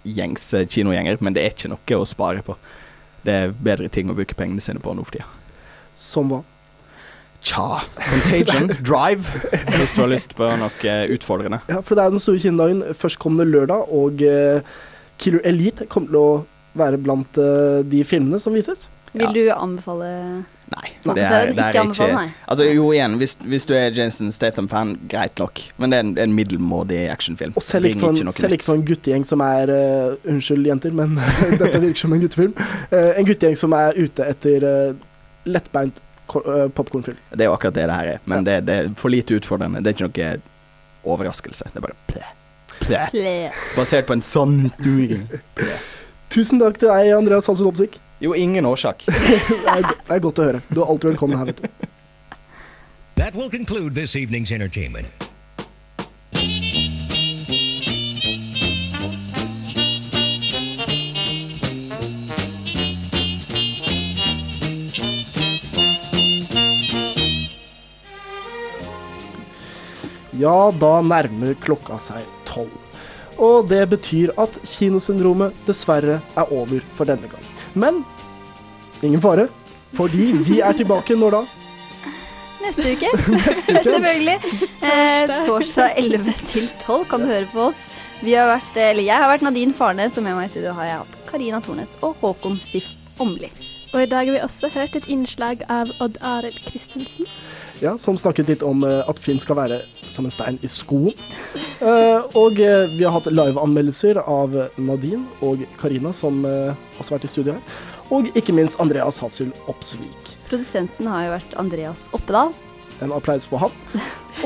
gjengs 0.04 0.50
eh, 0.54 0.66
kinogjenger, 0.68 1.18
men 1.24 1.36
det 1.36 1.44
er 1.44 1.54
ikke 1.54 1.72
noe 1.72 1.98
å 1.98 2.06
spare 2.08 2.44
på. 2.46 2.56
Det 3.26 3.34
er 3.34 3.56
bedre 3.56 3.90
ting 3.92 4.10
å 4.10 4.16
bruke 4.16 4.36
pengene 4.38 4.62
sine 4.64 4.82
på 4.82 4.94
nå 4.94 5.04
for 5.06 5.18
tida. 5.18 5.28
Som 5.98 6.30
hva? 6.32 6.42
Tja 7.44 7.80
Contagion, 7.94 8.72
Drive, 8.88 9.30
hvis 9.78 9.94
du 9.94 10.02
har 10.02 10.10
lyst 10.10 10.34
på 10.38 10.46
noe 10.60 10.94
utfordrende. 11.14 11.60
Ja, 11.70 11.80
for 11.82 11.98
det 11.98 12.04
er 12.04 12.14
den 12.14 12.22
store 12.22 12.42
kinodagen 12.42 12.82
førstkommende 12.98 13.46
lørdag, 13.48 13.90
og 13.94 14.22
eh, 14.26 14.78
Killer 15.18 15.42
Elite 15.46 15.86
kommer 15.90 16.12
til 16.12 16.20
å 16.22 16.30
være 16.78 17.00
blant 17.02 17.40
eh, 17.40 17.80
de 17.86 18.04
filmene 18.06 18.40
som 18.42 18.56
vises. 18.56 18.88
Vil 19.12 19.34
du 19.34 19.42
anbefale 19.54 20.08
Nei. 20.68 20.90
Det 21.00 21.22
er, 21.24 21.52
det 21.56 21.62
er 21.64 21.76
ikke. 21.80 22.32
Altså, 22.44 22.64
jo, 22.68 22.90
igjen, 22.92 23.14
hvis, 23.16 23.38
hvis 23.48 23.64
du 23.64 23.72
er 23.72 23.94
Jason 23.96 24.32
Statham-fan, 24.32 24.98
greit 25.08 25.40
nok, 25.40 25.62
men 25.80 25.92
det 25.92 25.98
er 25.98 26.04
en, 26.04 26.10
en 26.26 26.34
middelmådig 26.36 26.98
actionfilm. 27.08 27.54
Og 27.56 27.64
selv 27.64 27.88
ikke 27.88 28.02
for 28.02 28.10
en, 28.20 28.52
ikke 28.52 28.66
for 28.66 28.76
en 28.76 28.84
guttegjeng 28.90 29.24
som 29.24 29.40
er 29.44 29.72
uh, 29.72 30.28
Unnskyld, 30.28 30.68
jenter, 30.68 30.92
men 30.92 31.16
dette 31.62 31.80
virker 31.80 32.02
som 32.02 32.12
en 32.12 32.20
guttefilm. 32.20 32.52
Uh, 32.92 33.14
en 33.14 33.30
guttegjeng 33.30 33.56
som 33.56 33.76
er 33.78 33.96
ute 33.96 34.28
etter 34.28 34.68
uh, 34.68 35.08
lettbeint 35.48 36.02
uh, 36.36 36.68
popkornfilm. 36.76 37.16
Det 37.32 37.46
er 37.46 37.48
jo 37.48 37.56
akkurat 37.56 37.80
det 37.80 37.88
det 37.88 38.00
her 38.02 38.14
er, 38.18 38.24
men 38.28 38.44
det, 38.44 38.60
det 38.68 38.80
er 38.82 38.94
for 39.00 39.14
lite 39.14 39.40
utfordrende. 39.40 39.80
Det 39.80 39.94
er 39.94 39.96
ikke 39.96 40.10
noe 40.10 41.14
overraskelse. 41.16 41.72
Det 41.72 41.80
er 41.80 41.88
bare 41.88 42.02
ple. 42.12 42.26
Ple. 42.82 43.06
ple. 43.14 43.38
Basert 43.72 44.10
på 44.10 44.20
en 44.20 44.26
sann 44.36 44.58
historie. 44.68 45.24
Tusen 46.28 46.60
takk 46.60 46.76
til 46.76 46.90
deg, 46.92 47.12
Andreas 47.16 47.48
Hansen 47.48 47.68
Opsvik. 47.70 47.96
Jo, 48.20 48.34
ingen 48.36 48.66
årsak. 48.68 49.04
det, 49.08 49.38
det 49.80 50.12
er 50.12 50.20
godt 50.20 50.42
å 50.42 50.48
høre. 50.50 50.60
Du 50.68 50.82
er 50.82 50.90
alltid 50.92 51.14
velkommen 51.14 51.38
her, 51.40 51.52
vet 51.52 51.62
du. 51.62 51.88
That 53.16 53.34
will 53.34 53.50
conclude 53.50 53.94
this 53.94 54.14
evening's 54.14 54.52
entertainment. 54.52 55.08
Ja, 70.38 70.70
da 70.70 71.00
nærmer 71.02 71.56
klokka 71.58 71.96
seg 71.98 72.22
tolv. 72.46 72.87
Og 73.38 73.68
det 73.70 73.84
betyr 73.92 74.32
at 74.40 74.58
kinosyndromet 74.66 75.54
dessverre 75.66 76.18
er 76.36 76.52
over 76.52 76.82
for 76.96 77.08
denne 77.08 77.30
gang. 77.30 77.44
Men 77.78 78.02
ingen 79.02 79.22
fare, 79.22 79.46
fordi 79.94 80.32
vi 80.48 80.58
er 80.60 80.74
tilbake 80.78 81.16
når 81.16 81.38
da? 81.38 81.44
Neste 82.64 82.96
uke. 82.96 83.12
Neste 83.36 83.76
uke. 83.76 83.84
Selvfølgelig. 83.84 84.36
Eh, 84.82 85.36
torsdag 85.46 85.94
11 86.02 86.34
til 86.50 86.68
12 86.82 87.06
kan 87.10 87.22
du 87.22 87.30
høre 87.30 87.46
på 87.52 87.68
oss. 87.70 87.84
Vi 88.20 88.34
har 88.34 88.50
vært, 88.50 88.74
eller 88.74 89.06
jeg 89.06 89.14
har 89.14 89.30
vært 89.30 89.46
Nadine 89.46 89.74
Farnes, 89.78 90.18
og 90.18 90.26
med 90.26 90.34
meg 90.34 90.48
i 90.48 90.52
studio 90.56 90.74
har 90.74 90.88
jeg 90.88 91.02
hatt 91.04 91.18
Karina 91.28 91.60
Tornes 91.62 91.94
og 92.02 92.16
Håkon 92.22 92.58
Stiff 92.58 92.96
Åmli. 93.22 93.52
Og 93.94 94.02
i 94.02 94.08
dag 94.10 94.26
har 94.26 94.34
vi 94.34 94.42
også 94.42 94.68
hørt 94.74 94.96
et 94.98 95.06
innslag 95.08 95.62
av 95.72 95.90
Odd 96.02 96.18
Arild 96.26 96.58
Christensen. 96.66 97.30
Ja, 97.80 97.98
som 97.98 98.18
snakket 98.18 98.48
litt 98.48 98.62
om 98.66 98.82
eh, 98.84 99.08
at 99.08 99.20
film 99.22 99.38
skal 99.38 99.54
være 99.60 99.78
som 100.02 100.26
en 100.26 100.34
stein 100.34 100.56
i 100.66 100.70
skoen. 100.70 101.14
Eh, 101.78 102.24
og 102.34 102.58
eh, 102.58 102.88
vi 102.90 103.04
har 103.06 103.14
hatt 103.14 103.28
liveanmeldelser 103.30 104.18
av 104.18 104.56
Nadine 104.82 105.22
og 105.46 105.62
Karina, 105.78 106.10
som 106.10 106.40
også 106.42 107.04
har 107.04 107.18
vært 107.18 107.28
i 107.28 107.30
studio 107.30 107.54
her. 107.54 107.76
Og 108.14 108.30
ikke 108.38 108.54
minst 108.56 108.80
Andreas 108.82 109.20
Hassel 109.22 109.52
Opsvik. 109.70 110.32
Produsenten 110.48 111.06
har 111.06 111.26
jo 111.26 111.34
vært 111.36 111.54
Andreas 111.60 112.08
Oppedal. 112.16 112.50
En 113.04 113.14
applaus 113.14 113.46
for 113.46 113.62
ham. 113.62 113.74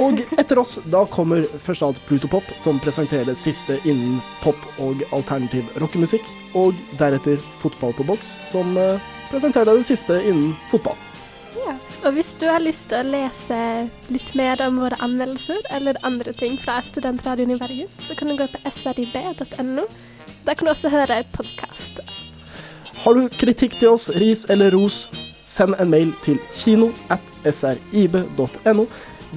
Og 0.03 0.21
etter 0.41 0.61
oss, 0.61 0.77
da 0.93 1.07
kommer 1.09 1.47
først 1.65 1.85
av 1.85 1.93
alt 1.93 2.03
Pluto 2.09 2.29
Pop, 2.29 2.45
som 2.61 2.81
presenterer 2.85 3.29
det 3.29 3.39
siste 3.39 3.79
innen 3.89 4.19
pop 4.43 4.61
og 4.83 5.05
alternativ 5.13 5.69
rockemusikk. 5.81 6.27
Og 6.59 6.77
deretter 7.01 7.41
Fotball 7.63 7.97
på 7.97 8.05
boks, 8.09 8.35
som 8.51 8.77
presenterer 9.31 9.73
det 9.73 9.89
siste 9.89 10.21
innen 10.21 10.53
fotball. 10.73 10.99
Og 12.03 12.17
hvis 12.17 12.33
du 12.35 12.49
har 12.51 12.59
lyst 12.59 12.89
til 12.91 12.99
å 12.99 13.11
lese 13.15 13.57
litt 14.11 14.31
mer 14.35 14.59
om 14.65 14.81
våre 14.83 14.97
anmeldelser 15.07 15.61
eller 15.77 16.01
andre 16.03 16.33
ting 16.35 16.57
fra 16.59 16.81
Studentradioen 16.83 17.53
i 17.55 17.59
Bergen, 17.61 17.91
så 18.03 18.17
kan 18.19 18.31
du 18.31 18.35
gå 18.41 18.49
på 18.51 18.59
srib.no. 18.75 19.85
Der 20.43 20.57
kan 20.59 20.67
du 20.67 20.73
også 20.73 20.91
høre 20.91 21.21
podkast. 21.37 22.01
Har 23.05 23.15
du 23.15 23.29
kritikk 23.39 23.77
til 23.79 23.95
oss, 23.95 24.09
ris 24.19 24.43
eller 24.51 24.75
ros, 24.75 25.05
send 25.47 25.79
en 25.79 25.93
mail 25.93 26.11
til 26.27 26.41
kino 26.51 26.89
at 27.15 27.23
srib.no. 27.47 28.87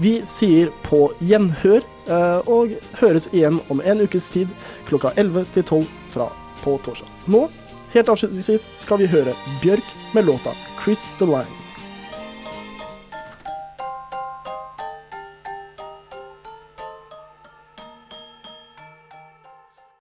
Vi 0.01 0.15
sier 0.28 0.71
på 0.88 1.04
gjenhør, 1.21 1.86
eh, 2.10 2.49
og 2.49 2.73
høres 2.97 3.30
igjen 3.32 3.60
om 3.69 3.84
en 3.86 4.01
ukes 4.01 4.32
tid 4.34 4.49
klokka 4.89 5.13
11 5.21 5.45
til 5.54 5.67
12 5.84 5.86
fra 6.15 6.32
på 6.63 6.80
torsdag. 6.88 7.13
Nå, 7.30 7.43
helt 7.93 8.10
avslutningsvis, 8.10 8.65
skal 8.82 9.04
vi 9.04 9.12
høre 9.13 9.38
Bjørk 9.62 9.93
med 10.17 10.25
låta 10.25 10.58
'Chris 10.82 11.06
the 11.21 11.30
Line'. 11.30 11.64